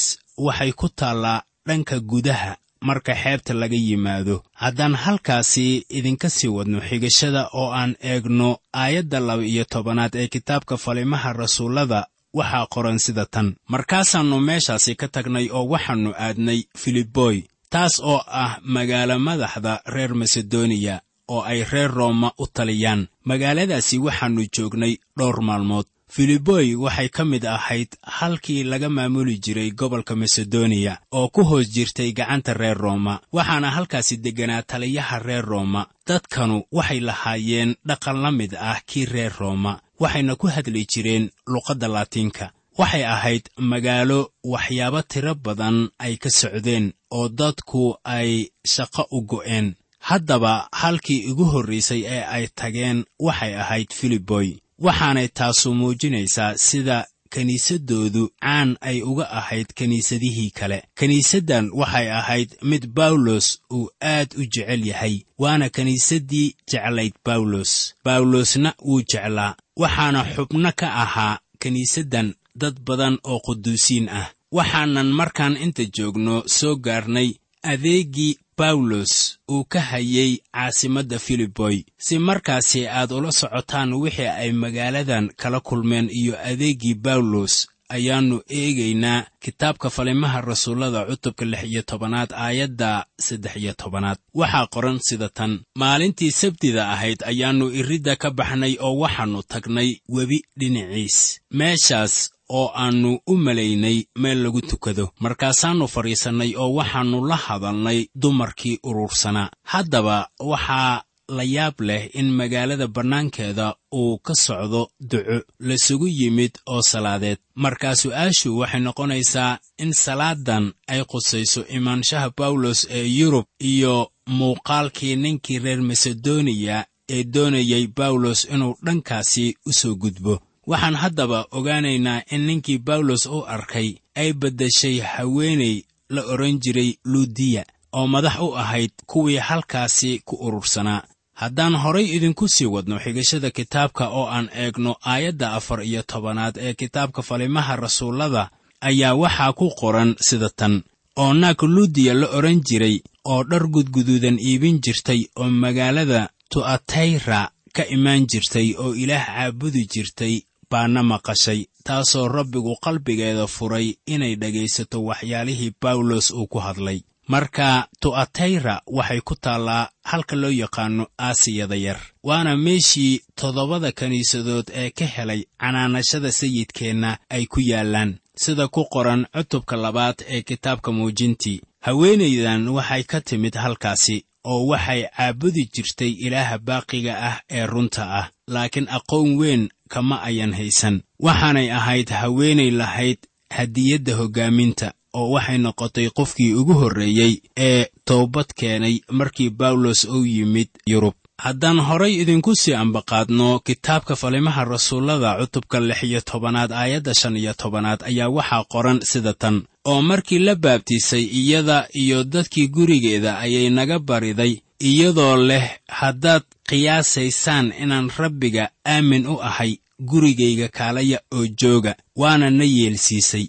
waxay 0.45 0.71
ku 0.79 0.87
taallaa 0.99 1.43
dhanka 1.67 1.99
gudaha 2.11 2.51
marka 2.87 3.13
xeebta 3.21 3.53
laga 3.61 3.75
yimaado. 3.87 4.35
Haddaan 4.61 4.95
halkaasi 5.03 5.85
idinka 5.97 6.29
sii 6.29 6.47
wadno 6.55 6.79
xigashada 6.87 7.41
oo 7.59 7.69
aan 7.79 7.91
eegno 8.11 8.49
aayadda 8.81 9.19
laba 9.27 9.43
iyo 9.51 9.63
tobanaad 9.73 10.13
ee 10.21 10.27
kitaabka 10.33 10.75
falimaha 10.83 11.29
rasuullada 11.33 11.99
waxaa 12.37 12.65
qoran 12.73 12.99
sida 13.05 13.25
tan. 13.33 13.47
Markaasaannu 13.73 14.37
meeshaasi 14.47 14.91
ka 14.99 15.07
tagnay 15.15 15.45
oo 15.57 15.65
waxaannu 15.73 16.11
aadnay 16.25 16.59
filiboy 16.81 17.37
taas 17.73 17.93
oo 18.11 18.19
ah 18.43 18.53
magaalo 18.75 19.15
madaxda 19.27 19.73
reer 19.93 20.11
masedoniya 20.21 20.95
oo 21.33 21.41
ay 21.51 21.59
reer 21.71 21.91
rooma 21.97 22.29
u 22.37 22.45
taliyaan. 22.55 23.01
Magaaladaasi 23.29 23.95
waxaannu 24.05 24.41
joognay 24.55 24.93
dhowr 25.17 25.37
maalmood 25.47 25.85
filiboy 26.13 26.75
waxay 26.77 27.09
ka 27.09 27.23
mid 27.25 27.45
ahayd 27.45 27.89
halkii 28.03 28.63
laga 28.63 28.89
maamuli 28.89 29.37
jiray 29.41 29.71
gobolka 29.71 30.15
masedoniya 30.15 30.97
oo 31.11 31.27
ku 31.33 31.41
hoos 31.43 31.67
jirtay 31.73 32.11
gacanta 32.13 32.53
reer 32.53 32.77
rooma 32.77 33.19
waxaana 33.33 33.71
halkaasi 33.71 34.17
degganaa 34.17 34.61
taliyaha 34.61 35.19
reer 35.19 35.45
rooma. 35.45 35.87
Dadkanu 36.07 36.63
waxay 36.71 36.99
lahaayeen 36.99 37.75
dhaqan 37.87 38.21
la 38.21 38.31
mid 38.31 38.53
ah 38.55 38.77
kii 38.85 39.05
reer 39.05 39.33
rooma 39.39 39.79
waxayna 39.99 40.35
ku 40.35 40.47
hadli 40.47 40.85
jireen 40.85 41.29
luqadda 41.47 41.87
laatiinka 41.87 42.51
waxay 42.77 43.03
ahayd 43.05 43.49
magaalo 43.57 44.19
waxyaabo 44.43 45.01
tiro 45.01 45.33
badan 45.35 45.89
ay 45.99 46.17
ka 46.21 46.29
socdeen 46.29 46.93
oo 47.11 47.29
dadku 47.29 47.97
ay 48.05 48.51
shaqo 48.73 49.03
u 49.11 49.21
go'een. 49.21 49.73
Haddaba 49.99 50.67
halkii 50.71 51.25
ugu 51.31 51.45
horraysay 51.45 52.01
ee 52.05 52.21
ay 52.35 52.45
tageen 52.55 53.05
waxay 53.19 53.53
ahayd 53.55 53.89
filiboy 53.93 54.49
waxaanay 54.79 55.27
taasu 55.27 55.73
muujinaysaa 55.73 56.57
sida 56.57 57.05
kiniisaddoodu 57.33 58.29
caan 58.41 58.77
ay 58.81 59.01
uga 59.01 59.25
ahayd 59.39 59.67
kiniisadihii 59.75 60.49
kale. 60.49 60.83
Kiniisaddan 60.99 61.69
waxay 61.73 62.11
ahayd 62.11 62.49
mid 62.61 62.87
bawlos 62.87 63.59
uu 63.73 63.89
aad 64.01 64.29
u 64.37 64.43
jecel 64.53 64.85
yahay 64.87 65.15
waana 65.37 65.69
kiniisaddii 65.69 66.55
jeclayd 66.71 67.13
bawlos 67.25 67.93
bawlosna 68.05 68.73
wuu 68.85 69.01
jeclaa 69.01 69.55
waxaana 69.77 70.25
xubno 70.35 70.71
ka 70.75 70.87
ahaa 71.03 71.39
kiniisaddan 71.59 72.33
dad 72.55 72.75
badan 72.87 73.17
oo 73.23 73.39
quduusiin 73.45 74.09
ah. 74.09 74.27
Waxaanan 74.51 75.09
markaan 75.11 75.57
inta 75.57 75.83
joogno 75.97 76.43
soo 76.47 76.75
gaarnay 76.75 77.29
adeeggii 77.63 78.37
bawlos 78.57 79.37
uu 79.51 79.63
ka 79.65 79.81
hayay 79.81 80.37
caasimadda 80.53 81.19
filiboy 81.19 81.83
si 81.97 82.19
markaasi 82.19 82.87
aad 82.87 83.11
ula 83.11 83.31
socotaan 83.31 83.93
wixii 83.93 84.27
ay 84.27 84.51
magaaladan 84.51 85.29
kala 85.41 85.59
kulmeen 85.59 86.09
iyo 86.11 86.33
adeeggii 86.49 86.93
bawlos 86.95 87.67
ayaannu 87.89 88.41
eegaynaa 88.49 89.25
kitaabka 89.39 89.89
falimaha 89.89 90.41
rasuullada 90.41 91.05
cutubka 91.05 91.45
lix 91.45 91.63
iyo 91.63 91.81
tobanaad 91.81 92.33
aayadda 92.33 93.05
saddex 93.19 93.55
iyo 93.55 93.73
tobanaad. 93.73 94.17
Waxaa 94.33 94.67
qoran 94.73 94.99
sida 95.07 95.29
tan 95.29 95.59
maalintii 95.75 96.31
sabtida 96.31 96.89
ahayd 96.93 97.19
ayaannu 97.31 97.69
iridda 97.79 98.15
ka 98.15 98.29
baxnay 98.31 98.77
oo 98.79 98.95
waxaannu 99.03 99.43
tagnay 99.43 99.89
webi 100.09 100.41
dhinaciis. 100.59 101.39
Meeshaas 101.51 102.31
oo 102.49 102.71
aannu 102.75 103.19
u 103.27 103.37
malaynay 103.37 104.03
meel 104.15 104.43
lagu 104.43 104.61
tukado. 104.61 105.09
Markaasaannu 105.19 105.87
fadhiisannay 105.87 106.51
oo 106.57 106.73
waxaannu 106.77 107.27
la 107.27 107.35
hadalnay 107.35 107.99
dumarkii 108.21 108.79
urursanaa 108.83 109.49
haddaba 109.63 110.27
waxaa 110.39 111.03
la 111.37 111.43
yaab 111.43 111.81
leh 111.81 112.09
in 112.19 112.31
magaalada 112.39 112.87
bannaankeeda 112.87 113.75
uu 113.95 114.17
ka 114.17 114.33
socdo 114.35 114.81
duco 114.99 115.37
lasugu 115.59 116.07
yimid 116.07 116.51
oo 116.67 116.81
salaadeed. 116.81 117.37
Markaa 117.55 117.95
su'aashu 117.95 118.57
waxay 118.59 118.79
noqonaysaa 118.81 119.57
in 119.77 119.93
salaadan 119.93 120.73
ay 120.87 121.01
qusayso 121.11 121.61
imaanshaha 121.77 122.29
bawlos 122.37 122.87
ee 122.89 123.07
yurub 123.19 123.45
iyo 123.59 124.11
muuqaalkii 124.27 125.15
ninkii 125.15 125.59
reer 125.59 125.81
masedoniya 125.81 126.85
ee 127.09 127.23
doonayay 127.23 127.87
bawlos 127.97 128.45
inuu 128.53 128.75
dhankaasi 128.85 129.45
u 129.65 129.73
soo 129.73 129.95
gudbo 129.95 130.39
waxaan 130.67 130.95
haddaba 130.95 131.39
ogaanaynaa 131.57 132.21
in 132.31 132.41
ninkii 132.47 132.77
bawlos 132.87 133.25
u 133.25 133.39
arkay 133.55 133.89
ay 134.15 134.33
beddeshay 134.33 134.99
haweenay 135.13 135.75
la 136.09 136.21
odhan 136.33 136.59
jiray 136.63 136.91
luudiya 137.11 137.63
oo 137.93 138.07
madax 138.07 138.35
u 138.39 138.55
ahayd 138.57 138.91
kuwii 139.05 139.37
halkaasi 139.37 140.21
ku 140.25 140.35
urursanaa. 140.45 141.03
Haddaan 141.33 141.75
horay 141.75 142.05
idinku 142.15 142.47
sii 142.47 142.65
wadno 142.65 142.99
xigashada 143.03 143.49
kitaabka 143.51 144.07
oo 144.09 144.25
aan 144.35 144.49
eegno 144.55 144.95
aayadda 145.05 145.53
afar 145.53 145.83
iyo 145.83 146.01
tobanaad 146.03 146.55
ee 146.57 146.73
kitaabka 146.73 147.21
falimaha 147.21 147.75
rasuullada 147.75 148.49
ayaa 148.81 149.13
waxaa 149.15 149.53
ku 149.53 149.69
qoran 149.79 150.15
sida 150.27 150.49
tan. 150.49 150.81
Oo 151.17 151.33
naag 151.33 151.61
luudiya 151.63 152.13
la 152.13 152.27
odhan 152.37 152.61
jiray 152.67 152.97
oo 153.25 153.43
dhar 153.43 153.63
gudguduudan 153.67 154.37
iibin 154.39 154.79
jirtay 154.83 155.21
oo 155.35 155.49
magaalada 155.49 156.29
tu'atayra 156.51 157.49
ka 157.75 157.83
imaan 157.95 158.25
jirtay 158.31 158.67
oo 158.77 158.93
ilaah 158.95 159.25
caabudi 159.27 159.85
jirtay 159.93 160.35
baana 160.73 161.01
maqashay 161.11 161.59
taasoo 161.87 162.27
rabbigu 162.37 162.73
qalbigeeda 162.85 163.45
furay 163.55 163.87
inay 164.13 164.33
dhegaysato 164.41 164.97
waxyaalihii 165.09 165.71
bawlos 165.81 166.27
uu 166.31 166.47
ku 166.47 166.59
hadlay. 166.65 166.99
Marka 167.33 167.87
tu'atayra 168.01 168.75
waxay 168.97 169.21
ku 169.27 169.35
taallaa 169.43 169.89
halka 170.11 170.35
loo 170.41 170.51
yaqaanno 170.61 171.05
aasiyada 171.27 171.75
yar 171.85 171.99
waana 172.27 172.51
meeshii 172.65 173.21
toddobada 173.39 173.91
kiniisadood 173.99 174.67
ee 174.81 174.89
ka 174.97 175.05
helay 175.15 175.41
canaanashada 175.61 176.31
sayidkeenna 176.39 177.11
ay 177.35 177.45
ku 177.45 177.59
yaallaan. 177.71 178.11
Sida 178.43 178.67
ku 178.67 178.81
qoran 178.93 179.21
cutubka 179.35 179.75
labaad 179.83 180.17
ee 180.35 180.41
kitaabka 180.41 180.89
muujintii 180.97 181.61
haweenaydan 181.85 182.67
waxay 182.77 183.03
ka 183.03 183.21
timid 183.21 183.55
halkaasi 183.63 184.25
oo 184.51 184.65
waxay 184.71 185.01
caabudi 185.17 185.63
jirtay 185.73 186.11
ilaaha 186.25 186.57
baaqiga 186.67 187.13
ah 187.29 187.37
ee 187.57 187.65
runta 187.65 188.03
ah 188.19 188.25
laakiin 188.53 188.87
aqoon 188.97 189.29
weyn 189.39 189.69
kama 189.93 190.15
ayan 190.29 190.53
haysan. 190.53 190.95
Waxaanay 191.25 191.67
ahayd 191.71 192.09
haweenay 192.09 192.71
lahayd 192.71 193.17
hadiyadda 193.57 194.13
hoggaaminta 194.19 194.87
oo 195.13 195.29
waxay 195.35 195.57
noqotay 195.57 196.07
qofkii 196.17 196.53
ugu 196.53 196.73
horreeyey 196.81 197.33
ee 197.57 197.85
toobad 198.05 198.49
keenay 198.59 198.95
markii 199.11 199.49
bawlos 199.49 200.05
uu 200.05 200.25
yimid 200.25 200.69
yurub. 200.91 201.13
Haddaan 201.43 201.79
horay 201.87 202.13
idinku 202.21 202.55
sii 202.55 202.73
ambaqaadno 202.73 203.59
kitaabka 203.59 204.15
falimaha 204.15 204.65
rasuullada 204.65 205.37
cutubka 205.39 205.79
lix 205.79 206.03
iyo 206.03 206.21
tobanaad 206.21 206.71
aayadda 206.71 207.13
shan 207.13 207.37
iyo 207.37 207.53
tobanaad 207.53 207.99
ayaa 208.09 208.29
waxaa 208.37 208.63
qoran 208.73 208.99
sida 209.11 209.33
tan 209.33 209.55
oo 209.85 210.01
markii 210.01 210.39
la 210.39 210.55
baabtiisay 210.55 211.23
iyada 211.23 211.87
iyo 211.93 212.23
dadkii 212.23 212.67
gurigeeda 212.67 213.39
ayay 213.39 213.69
naga 213.69 213.99
bariday 213.99 214.53
iyadoo 214.79 215.35
leh 215.37 215.69
haddaad 215.87 216.43
qiyaasaysaan 216.69 217.73
inaan 217.83 218.09
rabbiga 218.17 218.69
aamin 218.85 219.27
u 219.27 219.35
ahay 219.41 219.77
gurigayga 220.09 220.67
kaalaya 220.67 221.19
oo 221.31 221.45
jooga 221.61 221.95
waana 222.15 222.49
na 222.49 222.63
yeelsiisay. 222.63 223.47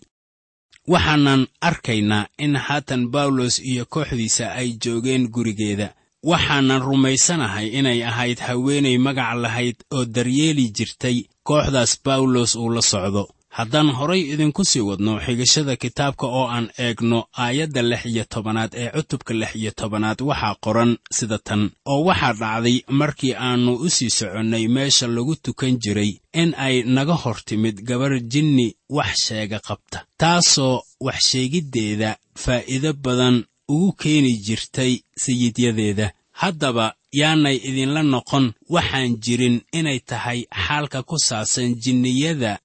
Waxaanan 0.89 1.47
arkaynaa 1.61 2.27
in 2.39 2.57
haatan 2.57 3.09
bawlos 3.09 3.59
iyo 3.59 3.85
kooxdiisa 3.87 4.53
ay 4.53 4.69
joogeen 4.85 5.29
gurigeeda. 5.29 5.95
Waxaanan 6.23 6.83
rumaysanahay 6.83 7.69
inay 7.79 8.05
ahayd 8.05 8.39
haweenay 8.39 8.99
magac 8.99 9.35
lahayd 9.43 9.77
oo 9.95 10.05
daryeeli 10.05 10.69
jirtay 10.77 11.25
kooxdaas 11.43 11.93
bawlos 12.05 12.55
uu 12.57 12.71
la 12.71 12.83
socdo 12.83 13.29
haddaan 13.59 13.89
horay 13.99 14.21
idinku 14.33 14.63
sii 14.71 14.81
wadno 14.89 15.13
xigashada 15.27 15.75
kitaabka 15.83 16.27
oo 16.39 16.47
aan 16.55 16.67
eegno 16.87 17.19
aayadda 17.45 17.83
lix 17.91 18.03
iyo 18.13 18.25
tobanaad 18.35 18.73
ee 18.83 18.91
cutubka 18.97 19.33
lix 19.41 19.53
iyo 19.61 19.71
tobanaad 19.81 20.19
waxaa 20.31 20.55
qoran 20.65 20.93
sida 21.17 21.39
tan 21.47 21.63
oo 21.93 22.01
waxaa 22.09 22.33
dhacday 22.41 22.77
markii 23.01 23.35
aannu 23.47 23.73
u 23.85 23.89
sii 23.97 24.11
soconnay 24.19 24.65
meesha 24.77 25.07
lagu 25.07 25.35
tukan 25.45 25.75
jiray 25.83 26.13
in 26.41 26.51
ay 26.67 26.77
naga 26.97 27.15
hor 27.23 27.39
timid 27.49 27.77
gabar 27.89 28.13
jinni 28.33 28.67
wax 28.97 29.13
sheega 29.27 29.59
qabta 29.69 29.99
taasoo 30.21 30.83
waxsheegiddeeda 31.07 32.11
faa'iido 32.43 32.91
badan 33.05 33.37
ugu 33.69 33.93
keeni 33.93 34.33
jirtay 34.47 34.93
sayidyadeeda 35.25 36.07
haddaba 36.41 36.87
yaanay 37.21 37.57
idinla 37.69 38.03
noqon 38.03 38.47
waxaan 38.75 39.11
jirin 39.25 39.57
inay 39.79 39.99
tahay 40.11 40.41
xaalka 40.67 41.03
ku 41.09 41.17
saabsan 41.29 41.69
jinniyada 41.83 42.59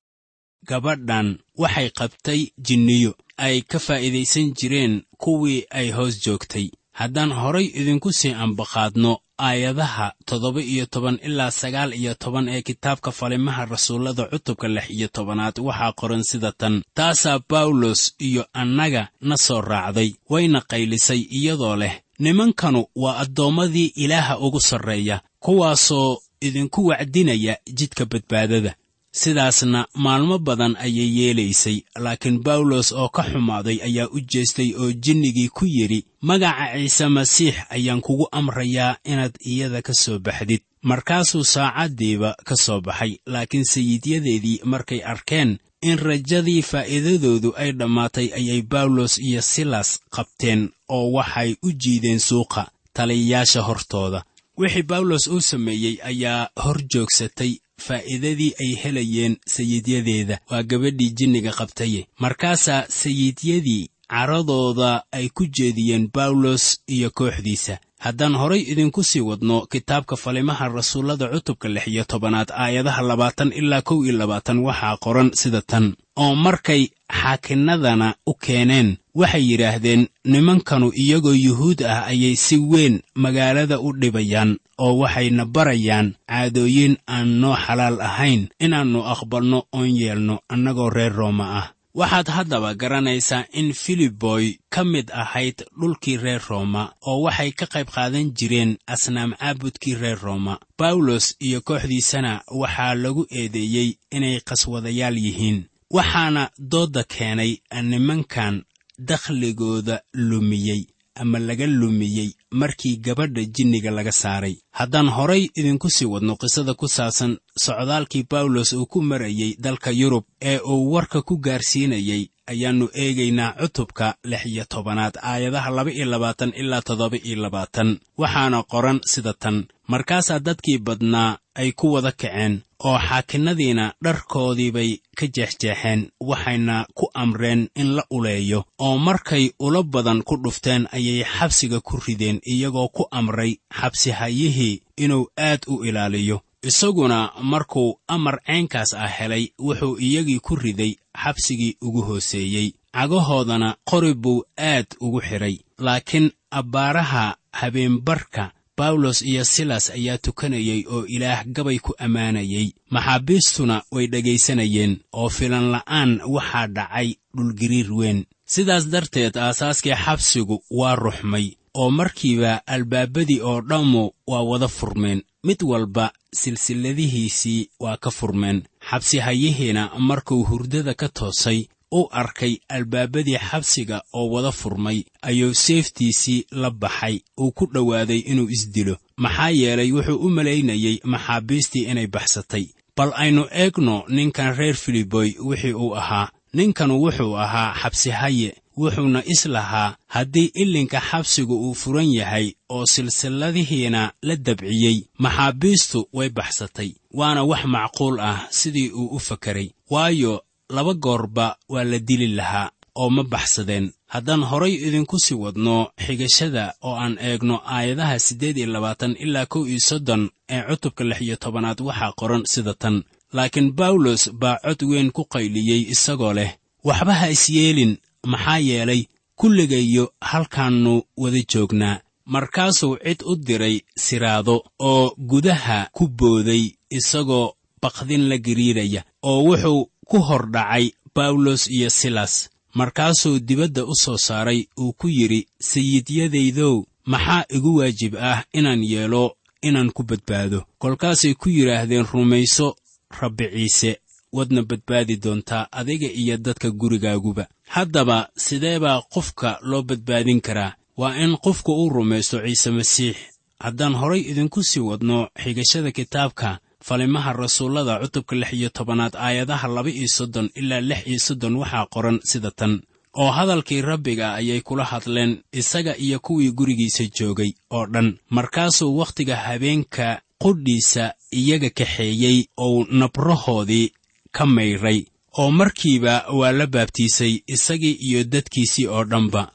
gabadhan 0.70 1.28
waxay 1.62 1.90
qabtay 2.00 2.42
jinniyo. 2.68 3.12
Ay 3.38 3.62
ka 3.62 3.80
faa'iidaysan 3.80 4.48
jireen 4.58 4.94
kuwii 5.24 5.66
ay 5.80 5.88
hoos 5.98 6.16
joogtay. 6.26 6.68
Haddaan 7.00 7.32
horay 7.42 7.66
idinku 7.80 8.10
sii 8.20 8.34
ambaqaadno 8.44 9.12
aayadaha 9.48 10.08
toddoba 10.28 10.62
iyo 10.62 10.86
toban 10.94 11.18
ilaa 11.28 11.52
sagaal 11.52 11.92
iyo 11.94 12.14
toban 12.24 12.46
ee 12.50 12.62
kitaabka 12.62 13.12
falimaha 13.12 13.66
rasuullada 13.66 14.24
cutubka 14.32 14.68
lix 14.68 14.88
iyo 14.90 15.08
tobanaad 15.08 15.56
waxaa 15.68 15.92
qoran 16.00 16.24
sida 16.30 16.52
tan. 16.52 16.76
Taasaa 16.98 17.40
bawlos 17.50 18.02
iyo 18.20 18.44
annaga 18.54 19.08
na 19.22 19.36
soo 19.46 19.62
raacday 19.62 20.10
wayna 20.30 20.60
qaylisay 20.72 21.22
iyadoo 21.38 21.76
leh 21.82 21.94
nimankanu 22.20 22.86
waa 22.96 23.18
addoommadii 23.24 23.94
ilaaha 24.04 24.40
ugu 24.40 24.60
sarreeya 24.62 25.22
kuwaasoo 25.40 26.18
idinku 26.42 26.86
wacdinaya 26.86 27.58
jidka 27.78 28.06
badbaadada 28.06 28.76
sidaasna 29.22 29.80
maalmo 30.04 30.36
badan 30.48 30.74
ayay 30.86 31.10
yeelaysay 31.20 31.78
laakiin 32.04 32.38
bawlos 32.46 32.88
oo 33.02 33.10
ka 33.16 33.24
xumaaday 33.32 33.78
ayaa 33.88 34.08
u 34.16 34.20
jeestay 34.32 34.70
oo 34.82 34.92
jinnigii 35.04 35.50
ku 35.58 35.66
yidhi 35.76 36.00
magaca 36.22 36.66
ciise 36.76 37.08
masiix 37.18 37.56
ayaan 37.76 38.02
kugu 38.06 38.26
amrayaa 38.40 38.98
inaad 39.12 39.36
iyada 39.52 39.82
ka 39.82 39.94
soo 39.94 40.20
baxdid. 40.20 40.62
Markaasuu 40.90 41.44
saacaddiiba 41.44 42.36
ka 42.48 42.56
soo 42.56 42.82
baxay 42.82 43.12
laakiin 43.26 43.66
sayidyadeedii 43.74 44.62
markay 44.64 45.02
arkeen 45.12 45.58
in 45.82 45.98
rajadii 46.08 46.62
faa'iidadoodu 46.72 47.50
ay 47.62 47.72
dhammaatay 47.80 48.28
ayay 48.40 48.62
bawlos 48.62 49.14
iyo 49.28 49.42
silas 49.42 50.00
qabteen 50.16 50.62
oo 50.90 51.12
waxay 51.18 51.56
u 51.64 51.72
jiideen 51.82 52.20
suuqa 52.20 52.72
taliyayaasha 52.94 53.62
hortooda. 53.68 54.24
Wixii 54.60 54.84
bawlos 54.84 55.28
uu 55.28 55.42
sameeyey 55.42 55.96
ayaa 56.04 56.50
hor 56.64 56.78
joogsatay 56.94 57.52
faa'iidadii 57.80 58.54
ay 58.62 58.72
helayeen 58.84 59.38
sayidyadeeda. 59.56 60.40
Waa 60.52 60.64
gabadhii 60.64 61.10
jinniga 61.20 61.52
qabtaye 61.52 62.08
markaasaa 62.20 62.86
sayidyadii 62.90 63.90
caradooda 64.10 65.04
ay 65.12 65.30
ku 65.30 65.46
jeediyeen 65.46 66.10
bawlos 66.14 66.80
iyo 66.88 67.10
kooxdiisa. 67.12 67.78
Haddaan 68.00 68.36
horay 68.36 68.62
idinku 68.72 69.04
sii 69.04 69.20
wadno 69.20 69.66
kitaabka 69.72 70.16
falimaha 70.16 70.68
rasuullada 70.70 71.28
cutubka 71.28 71.68
lix 71.70 71.88
iyo 71.88 72.04
tobanaad 72.04 72.50
aayadaha 72.52 73.02
labaatan 73.02 73.52
ilaa 73.52 73.82
kow 73.82 74.04
iyo 74.06 74.14
labaatan 74.18 74.60
waxaa 74.68 74.98
qoran 75.04 75.30
sida 75.34 75.62
tan. 75.62 75.96
Oo 76.16 76.36
markay 76.36 76.88
xaakinnadana 77.12 78.16
u 78.26 78.34
keeneen 78.34 78.98
waxay 79.16 79.44
yidhaahdeen 79.52 80.08
nimankanu 80.26 80.92
iyagoo 80.96 81.34
yuhuud 81.46 81.82
ah 81.84 82.06
ayay 82.08 82.36
si 82.36 82.58
weyn 82.58 83.02
magaalada 83.16 83.80
u 83.80 83.92
dhibayaan 84.02 84.58
oo 84.78 84.94
waxayna 85.04 85.46
barayaan 85.46 86.08
caadooyin 86.30 86.98
aan 87.08 87.28
noo 87.42 87.56
xalaal 87.66 87.98
ahayn 88.02 88.48
inaannu 88.60 89.00
aqbalno 89.14 89.60
oon 89.76 89.90
yeelno 90.02 90.36
annagoo 90.54 90.90
reer 90.90 91.14
rooma 91.20 91.46
ah 91.60 91.68
waxaad 91.94 92.28
haddaba 92.30 92.74
garanaysaa 92.76 93.46
in 93.52 93.74
filiboy 93.74 94.54
ka 94.70 94.84
mid 94.84 95.12
ahayd 95.12 95.64
dhulkii 95.80 96.18
reer 96.18 96.42
rooma 96.50 96.94
oo 97.08 97.22
waxay 97.26 97.52
ka 97.52 97.66
qayb 97.66 97.88
qaadan 97.96 98.32
jireen 98.38 98.78
asnaam 98.88 99.34
caabudkii 99.40 99.96
reer 99.96 100.20
rooma. 100.22 100.60
Bawlos 100.78 101.36
iyo 101.40 101.62
kooxdiisana 101.62 102.42
waxaa 102.62 102.94
lagu 102.94 103.26
eedeeyey 103.32 103.90
inay 104.12 104.40
qaswadayaal 104.50 105.18
yihiin 105.18 105.60
waxaana 105.92 106.50
doodda 106.72 107.04
keenay 107.04 107.52
nimankan 107.84 108.64
dakhligooda 109.00 110.02
lumiyey 110.14 110.82
ama 111.22 111.40
laga 111.40 111.68
lumiyey 111.68 112.30
markii 112.52 112.96
gabadha 113.06 113.44
jinniga 113.56 113.92
laga 113.92 114.12
saaray. 114.12 114.56
Haddaan 114.80 115.10
horay 115.18 115.44
idinku 115.60 115.90
sii 115.90 116.06
wadno 116.14 116.36
qisada 116.42 116.74
ku 116.74 116.88
saabsan 116.88 117.38
socdaalkii 117.66 118.24
bawlos 118.32 118.74
uu 118.74 118.86
ku 118.86 119.02
marayey 119.02 119.56
dalka 119.60 119.92
yurub 119.92 120.24
ee 120.42 120.58
uu 120.60 120.92
warka 120.94 121.22
ku 121.22 121.38
gaarsiinayey 121.38 122.24
ayaannu 122.52 122.86
eegaynaa 123.04 123.52
cutubka 123.62 124.08
lix 124.32 124.44
iyo 124.52 124.64
tobanaad 124.74 125.16
aayadaha 125.32 125.70
laba 125.78 125.92
iyo 125.98 126.06
labaatan 126.14 126.52
ilaa 126.62 126.82
toddoba 126.88 127.18
iyo 127.28 127.38
labaatan. 127.44 127.90
Waxaana 128.22 128.64
qoran 128.72 129.00
sida 129.12 129.34
tan 129.34 129.58
markaasaa 129.92 130.40
dadkii 130.48 130.78
badnaa 130.88 131.32
ay 131.62 131.72
ku 131.80 131.86
wada 131.94 132.12
kaceen 132.22 132.54
oo 132.88 132.98
xaakinnadiina 133.08 133.86
dharkoodiibay 134.04 134.92
ka 135.18 135.26
jeexjeexeen 135.36 136.02
waxayna 136.30 136.76
ku 136.98 137.06
amreen 137.24 137.62
in 137.82 137.90
la 137.96 138.04
uleeyo 138.18 138.60
oo 138.86 138.98
markay 139.08 139.46
ula 139.66 139.82
badan 139.94 140.20
ku 140.28 140.36
dhufteen 140.44 140.84
ayay 140.98 141.24
xabsiga 141.36 141.80
ku 141.88 141.94
rideen 142.08 142.38
iyagoo 142.54 142.88
ku 142.96 143.04
amray 143.20 143.52
xabsihayihii 143.80 144.82
inuu 145.04 145.26
aad 145.48 145.62
u 145.68 145.84
ilaaliyo 145.86 146.38
isaguna 146.62 147.32
markuu 147.42 148.00
amar 148.08 148.40
ceenkaas 148.46 148.94
ah 148.94 149.08
helay 149.08 149.48
wuxuu 149.60 149.98
iyagii 150.00 150.40
ku 150.40 150.56
riday 150.56 150.96
xabsigii 151.24 151.78
ugu 151.82 152.02
hooseeyey. 152.02 152.74
Cagahoodana 152.94 153.76
qori 153.86 154.14
buu 154.14 154.44
aad 154.58 154.88
ugu 155.00 155.22
xidhay 155.22 155.56
laakiin 155.78 156.32
abbaaraha 156.52 157.38
habeenbarka 157.52 158.52
bawlos 158.78 159.22
iyo 159.22 159.44
silas 159.46 159.90
ayaa 159.90 160.18
tukanayey 160.18 160.86
oo 160.92 161.06
ilaah 161.06 161.46
gabay 161.46 161.80
ku 161.80 161.94
ammaanayey 161.98 162.74
maxaabiistuna 162.92 163.84
way 163.92 164.08
dhegaysanayeen 164.08 165.00
oo 165.14 165.30
filan 165.30 165.72
la'aan 165.72 166.22
waxaa 166.28 166.68
dhacay 166.68 167.16
dhulgiriir 167.36 167.94
weyn. 167.94 168.26
Sidaas 168.46 168.90
darteed 168.90 169.38
aasaaskii 169.38 169.96
xabsigu 170.06 170.64
waa 170.72 170.96
ruxmay 170.96 171.56
oo 171.74 171.90
markiiba 171.92 172.62
albaabadii 172.68 173.42
oo 173.42 173.62
dhammu 173.62 174.12
waa 174.28 174.44
wada 174.44 174.68
furmeen 174.68 175.22
mid 175.44 175.64
walba 175.64 176.12
silsilladihiisii 176.34 177.70
waa 177.80 177.98
ka 177.98 178.12
furmeen. 178.12 178.64
Xabsihayihiina 178.90 179.92
markuu 180.00 180.44
hurdada 180.44 180.94
ka 180.94 181.08
toosay 181.10 181.66
u 181.92 182.08
arkay 182.12 182.58
albaabadii 182.70 183.38
xabsiga 183.38 184.02
oo 184.14 184.30
wada 184.30 184.52
furmay 184.52 185.04
ayuu 185.22 185.54
seeftiisii 185.54 186.46
la 186.52 186.70
baxay 186.72 187.20
uu 187.40 187.52
ku 187.52 187.66
dhowaaday 187.74 188.20
inuu 188.20 188.50
isdilo 188.50 188.98
maxaa 189.18 189.50
yeelay 189.50 189.92
wuxuu 189.92 190.18
u 190.26 190.30
malaynayey 190.30 191.00
maxaabiistii 191.04 191.86
inay 191.92 192.08
baxsatay. 192.08 192.66
Bal 192.98 193.12
aynu 193.16 193.48
eegno 193.52 194.04
ninkan 194.10 194.56
reer 194.58 194.76
filiboy 194.76 195.34
wixii 195.40 195.74
uu 195.74 195.96
ahaa. 195.96 196.30
Ninkanu 196.54 197.02
wuxuu 197.04 197.38
ahaa 197.38 197.74
xabsihaye 197.82 198.56
wuxuuna 198.78 199.24
is 199.26 199.46
lahaa 199.46 199.96
haddii 200.08 200.52
ilinka 200.54 201.00
xabsigu 201.02 201.56
uu 201.70 201.74
furan 201.76 202.10
yahay 202.14 202.54
oo 202.70 202.86
silsilladihiina 202.86 204.12
la 204.22 204.36
dabciyey. 204.36 204.98
Maxaabiistu 205.20 206.08
way 206.14 206.30
baxsatay 206.30 206.92
waana 207.14 207.44
wax 207.44 207.66
macquul 207.66 208.20
ah 208.20 208.48
sidii 208.50 208.90
uu 208.92 209.08
u 209.16 209.20
fakaray 209.20 209.70
waayo 209.90 210.44
laba 210.70 210.94
goorba 210.94 211.56
waa 211.70 211.84
la 211.84 212.00
dili 212.00 212.28
lahaa 212.28 212.70
oo 212.96 213.10
ma 213.10 213.24
baxsadeen. 213.24 213.92
Haddaan 214.08 214.44
horay 214.44 214.74
idinku 214.74 215.20
sii 215.20 215.36
wadno 215.36 215.92
xigashada 216.06 216.74
oo 216.82 216.96
aan 216.96 217.18
eegno 217.22 217.62
aayadaha 217.66 218.20
siddeed 218.20 218.58
iyo 218.58 218.68
labaatan 218.68 219.16
ilaa 219.20 219.46
kow 219.46 219.68
iyo 219.68 219.80
soddon 219.80 220.30
ee 220.50 220.62
cutubka 220.70 221.04
lix 221.04 221.22
iyo 221.22 221.36
tobanaad 221.36 221.82
waxaa 221.82 222.12
qoran 222.20 222.44
sida 222.46 222.74
tan. 222.74 223.04
Laakiin 223.34 223.72
bawlos 223.72 224.32
baa 224.34 224.58
cod 224.64 224.82
weyn 224.90 225.12
ku 225.12 225.24
qayliyey 225.26 225.82
isagoo 225.94 226.34
leh 226.34 226.52
waxba 226.84 227.14
ha 227.14 227.30
isyeelin 227.30 227.98
maxaa 228.26 228.60
yeelay 228.60 229.04
kulligayo 229.36 230.14
halkaannu 230.22 231.04
wada 231.18 231.42
joognaa. 231.54 232.00
Markaasuu 232.26 232.98
cid 233.04 233.22
u 233.26 233.36
diray 233.36 233.82
siraado 233.98 234.64
oo 234.80 235.16
gudaha 235.18 235.90
ku 235.92 236.08
booday 236.08 236.64
isagoo 236.90 237.54
baqdin 237.82 238.28
la 238.30 238.38
giriiraya 238.38 239.04
oo 239.24 239.44
wuxuu 239.48 239.90
ku 240.10 240.18
hor 240.20 240.52
dhacay 240.52 240.92
bawlos 241.16 241.68
iyo 241.72 241.90
silas. 241.90 242.50
Markaasuu 242.74 243.40
dibadda 243.40 243.86
u 243.86 243.96
soo 243.96 244.18
saaray 244.18 244.68
uu 244.78 244.94
ku 244.94 245.08
yidhi 245.08 245.48
sayidyadaydow 245.60 246.84
maxaa 247.06 247.44
igu 247.50 247.76
waajib 247.76 248.16
ah 248.16 248.44
inaan 248.54 248.84
yeelo 248.84 249.36
inaan 249.62 249.92
ku 249.92 250.04
badbaado? 250.04 250.64
Kolkaasay 250.80 251.34
ku 251.34 251.50
yidhaahdeen 251.50 252.06
rumayso 252.14 252.76
rabbi 253.22 253.46
ciise 253.54 254.00
wadna 254.34 254.62
badbaadi 254.64 255.16
doontaa 255.18 255.68
adiga 255.72 256.08
iyo 256.08 256.38
dadka 256.38 256.70
gurigaaguba. 256.72 257.48
Haddaba 257.68 258.30
sidee 258.38 258.80
baa 258.80 259.02
qofka 259.14 259.60
loo 259.62 259.82
badbaadin 259.84 260.42
karaa? 260.42 260.74
Waa 260.98 261.16
in 261.16 261.38
qofku 261.38 261.72
uu 261.74 261.90
rumaysto 261.90 262.40
ciise 262.46 262.72
masiix. 262.72 263.16
Haddaan 263.60 263.94
horay 263.96 264.20
idinku 264.32 264.64
sii 264.64 264.80
wadno 264.80 265.28
xigashada 265.44 265.92
kitaabka 265.92 266.60
falimaha 266.82 267.34
rasuullada 267.34 268.00
cutubka 268.00 268.36
lix 268.36 268.54
iyo 268.54 268.70
tobanaad 268.70 269.16
aayadaha 269.16 269.68
laba 269.68 269.90
iyo 269.90 270.08
soddon 270.08 270.50
ilaa 270.56 270.82
lix 270.82 271.08
iyo 271.08 271.20
soddon 271.20 271.56
waxaa 271.56 271.86
qoran 271.94 272.20
sida 272.24 272.52
tan. 272.52 272.82
Oo 273.20 273.32
hadalkii 273.32 273.82
rabbiga 273.82 274.34
ayay 274.34 274.62
kula 274.62 274.84
hadleen 274.84 275.42
isaga 275.52 275.98
iyo 275.98 276.20
kuwii 276.20 276.52
gurigiisa 276.52 277.04
joogay 277.20 277.52
oo 277.70 277.86
dhan. 277.86 278.18
Markaasuu 278.30 278.98
wakhtiga 278.98 279.36
habeenka 279.36 280.22
qudhiisa 280.40 281.14
iyaga 281.32 281.70
kaxeeyey 281.70 282.46
ou 282.58 282.86
nabrahoodii 282.90 283.92
ka 284.40 284.46
mayray 284.46 285.00
oo 285.40 285.52
markiiba 285.60 286.14
waa 286.40 286.52
la 286.60 286.66
baabtiisay 286.74 287.34
isagii 287.56 287.96
iyo 288.08 288.24
dadkiisii 288.24 288.88
oo 288.88 289.04
dhanba. 289.12 289.52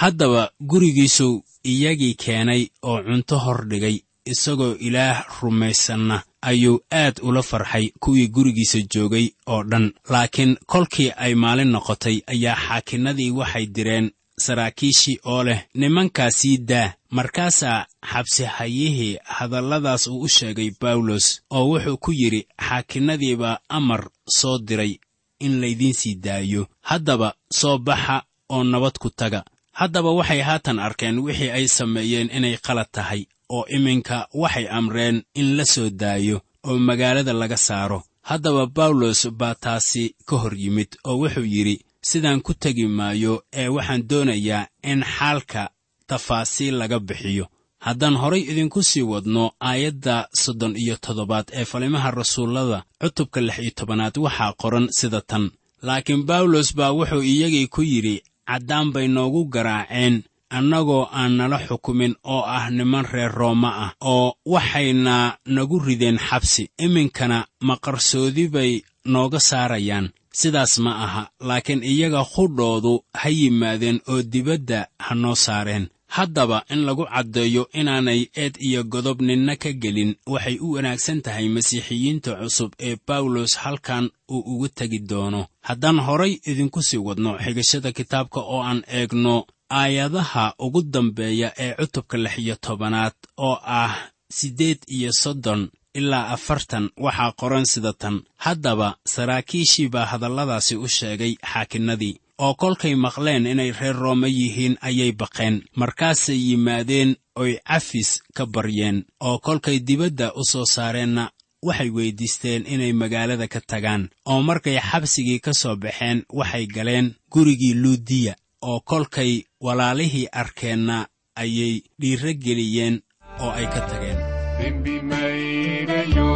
Haddaba 0.00 0.50
gurigiisuu 0.60 1.42
iyagii 1.72 2.14
keenay 2.14 2.62
oo 2.82 3.02
cunto 3.02 3.38
hor 3.38 3.60
dhigay 3.70 3.96
isagoo 4.32 4.74
ilaah 4.86 5.24
rumaysanna 5.42 6.22
ayuu 6.42 6.80
aad 6.92 7.20
ula 7.22 7.42
farxay 7.42 7.86
kuwii 8.00 8.28
gurigiisa 8.28 8.78
joogay 8.94 9.26
oo 9.46 9.62
dhan. 9.70 9.92
Laakiin 10.10 10.56
kolkii 10.66 11.10
ay 11.16 11.34
maalin 11.34 11.70
noqotay 11.74 12.16
ayaa 12.26 12.56
xaakinnadii 12.66 13.30
waxay 13.30 13.66
direen 13.66 14.10
saraakiishii 14.38 15.18
oo 15.24 15.44
leh 15.44 15.60
nimankaa 15.74 16.30
sii 16.30 16.58
daa 16.58 16.92
markaasaa 17.10 17.86
xabsihayihii 18.12 19.18
hadalladaas 19.24 20.06
uu 20.06 20.20
u 20.20 20.28
sheegay 20.28 20.70
bawlos 20.80 21.42
oo 21.50 21.64
wuxuu 21.70 21.96
ku 21.96 22.12
yidhi 22.12 22.46
xaakinnadiibaa 22.68 23.58
amar 23.68 24.10
soo 24.38 24.58
diray 24.58 24.94
in 25.40 25.60
laydiin 25.60 25.94
sii 25.94 26.14
daayo. 26.14 26.66
Haddaba 26.80 27.34
soo 27.52 27.78
baxa 27.78 28.22
oo 28.48 28.64
nabad 28.64 28.98
ku 28.98 29.10
taga. 29.10 29.44
Haddaba 29.72 30.10
waxay 30.12 30.40
haatan 30.40 30.78
arkeen 30.78 31.18
wixii 31.18 31.50
ay 31.50 31.68
sameeyeen 31.68 32.30
inay 32.36 32.56
qalad 32.66 32.88
tahay 32.92 33.26
oo 33.48 33.64
iminka 33.76 34.28
waxay 34.34 34.66
amreen 34.70 35.22
in 35.34 35.56
la 35.56 35.64
soo 35.64 35.90
daayo 35.90 36.40
oo 36.64 36.78
magaalada 36.78 37.32
laga 37.32 37.56
saaro. 37.56 38.02
Haddaba 38.22 38.66
bawlos 38.66 39.28
baa 39.30 39.54
taasi 39.54 40.14
ka 40.26 40.36
hor 40.36 40.54
yimid 40.54 40.88
oo 41.04 41.16
wuxuu 41.20 41.44
yidhi 41.44 41.83
sidaan 42.10 42.40
ku 42.46 42.52
tegi 42.62 42.86
maayo 42.98 43.34
ee 43.60 43.68
waxaan 43.76 44.02
doonayaa 44.10 44.62
in 44.90 45.00
xaalka 45.16 45.62
tafaasiil 46.08 46.74
laga 46.80 46.98
bixiyo. 47.08 47.46
Haddaan 47.86 48.16
horay 48.22 48.42
idinku 48.50 48.80
sii 48.90 49.02
wadno 49.12 49.44
aayadda 49.68 50.16
soddon 50.42 50.74
iyo 50.82 50.96
toddobaad 51.04 51.46
ee 51.58 51.64
falimaha 51.70 52.10
rasuullada 52.20 52.78
cutubka 53.00 53.40
lix 53.46 53.58
iyo 53.62 53.72
tobanaad 53.78 54.14
waxaa 54.24 54.52
qoran 54.62 54.86
sida 54.98 55.20
tan. 55.30 55.44
Laakiin 55.86 56.22
bawlos 56.28 56.68
baa 56.78 56.92
wuxuu 56.98 57.22
iyagii 57.32 57.66
ku 57.74 57.82
yidhi 57.90 58.16
caddaan 58.48 58.88
bay 58.94 59.06
noogu 59.08 59.40
garaaceen 59.54 60.14
annagoo 60.56 61.04
aan 61.18 61.32
nala 61.38 61.58
xukumin 61.66 62.14
oo 62.34 62.42
ah 62.56 62.70
niman 62.76 63.06
reer 63.12 63.32
rooma 63.40 63.70
ah 63.84 63.90
oo 64.12 64.28
waxayna 64.54 65.16
nagu 65.56 65.76
rideen 65.86 66.18
xabsi. 66.28 66.62
Iminkana 66.84 67.38
maqarsoodi 67.68 68.44
bay 68.54 68.72
nooga 69.12 69.40
saarayaan 69.48 70.06
sidaas 70.40 70.74
ma 70.84 70.92
aha 71.04 71.22
laakiin 71.48 71.82
iyaga 71.92 72.22
qudhoodu 72.34 72.94
ha 73.20 73.28
yimaadeen 73.38 73.98
oo 74.12 74.22
dibadda 74.32 74.78
ha 75.04 75.12
noo 75.22 75.34
saareen. 75.46 75.86
Haddaba 76.16 76.58
in 76.72 76.80
lagu 76.86 77.04
caddeeyo 77.12 77.62
inaanay 77.80 78.20
eed 78.42 78.54
iyo 78.68 78.80
godob 78.92 79.18
ninna 79.28 79.54
ka 79.62 79.70
gelin 79.82 80.12
waxay 80.32 80.56
u 80.64 80.72
wanaagsan 80.74 81.18
tahay 81.24 81.46
masiixiyiinta 81.56 82.30
cusub 82.40 82.70
ee 82.88 82.96
bawlos 83.06 83.52
halkan 83.62 84.04
uu 84.34 84.42
ugu 84.52 84.68
tegi 84.78 84.98
doono. 85.10 85.42
Haddaan 85.68 85.98
horay 86.06 86.32
idinku 86.50 86.80
sii 86.88 87.02
wadno 87.06 87.30
xigashada 87.44 87.90
kitaabka 87.98 88.40
oo 88.52 88.60
aan 88.68 88.80
eegno 88.98 89.34
aayadaha 89.80 90.44
ugu 90.64 90.80
dambeeya 90.94 91.48
ee 91.64 91.72
cutubka 91.78 92.16
lix 92.24 92.34
iyo 92.38 92.54
tobanaad 92.64 93.14
oo 93.46 93.56
ah 93.80 93.94
siddeed 94.38 94.78
iyo 94.96 95.10
soddon 95.22 95.62
ilaa 95.94 96.28
afartan 96.34 96.90
waxaa 97.04 97.32
qoran 97.40 97.66
sida 97.66 97.92
tan. 97.92 98.16
Haddaba 98.36 98.96
saraakiishii 99.06 99.88
baa 99.88 100.06
hadalladaasi 100.12 100.76
u 100.76 100.88
sheegay 100.88 101.34
xaakinnadii 101.52 102.14
oo 102.38 102.54
kolkay 102.54 102.94
maqleen 102.94 103.46
inay 103.46 103.72
reer 103.80 103.96
roome 103.96 104.28
yihiin 104.28 104.76
ayay 104.80 105.12
baqeen. 105.12 105.62
Markaasay 105.76 106.38
yimaadeen 106.48 107.16
oy 107.36 107.52
cafis 107.68 108.22
ka 108.36 108.46
baryeen. 108.46 109.04
Oo 109.20 109.38
kolkay 109.38 109.78
dibadda 109.86 110.32
u 110.34 110.44
soo 110.50 110.64
saareenna 110.74 111.30
waxay 111.66 111.90
weyddiisteen 111.90 112.66
inay 112.66 112.92
magaalada 112.92 113.48
ka 113.48 113.60
tagaan. 113.70 114.02
Oo 114.26 114.42
markay 114.42 114.78
xabsigii 114.90 115.40
ka 115.40 115.52
soo 115.54 115.76
baxeen 115.76 116.18
waxay 116.38 116.66
galeen 116.66 117.14
gurigii 117.32 117.74
luudiya. 117.82 118.34
Oo 118.62 118.80
kolkay 118.80 119.42
walaalihii 119.60 120.26
arkeenna 120.32 121.06
ayay 121.36 121.82
dhiirro 122.00 122.32
geliyeen 122.44 123.02
oo 123.40 123.50
ay 123.50 123.66
ka 123.66 123.80
tageen 123.90 124.33
dembi 124.64 124.96
mayrayo 125.10 126.32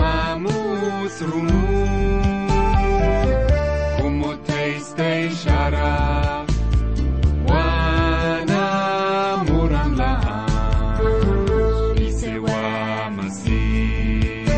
maamuus 0.00 1.16
runuu 1.30 2.40
kumutaystay 3.98 5.22
sharaf 5.42 6.48
waana 7.50 8.62
muran 9.46 9.90
la'aan 10.00 11.98
ise 12.08 12.32
waa 12.46 13.04
masiix 13.16 14.50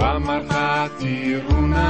waa 0.00 0.18
markhaati 0.28 1.14
runa 1.46 1.86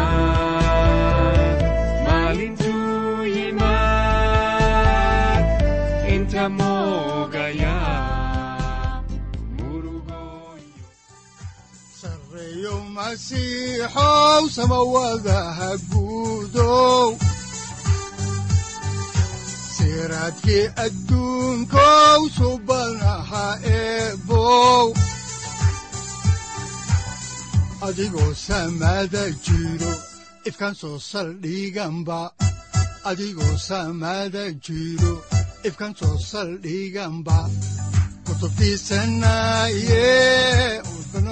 masiixow 13.06 14.42
samawadaha 14.56 15.70
guudow 15.90 17.08
siraadkii 19.76 20.64
adduunkow 20.84 22.20
subanaha 22.38 23.46
eebow 23.78 24.86
adigoo 27.86 28.32
samada 28.46 29.24
jiro 29.46 29.92
ifkan 30.48 30.74
soo 30.80 30.98
saldhiganba 31.10 32.20
adigoo 33.10 33.54
samada 33.68 34.44
jiro 34.66 35.12
ifkan 35.68 35.92
soo 36.00 36.16
saldhiganba 36.30 37.38
kutubtiisanaye 38.26 40.06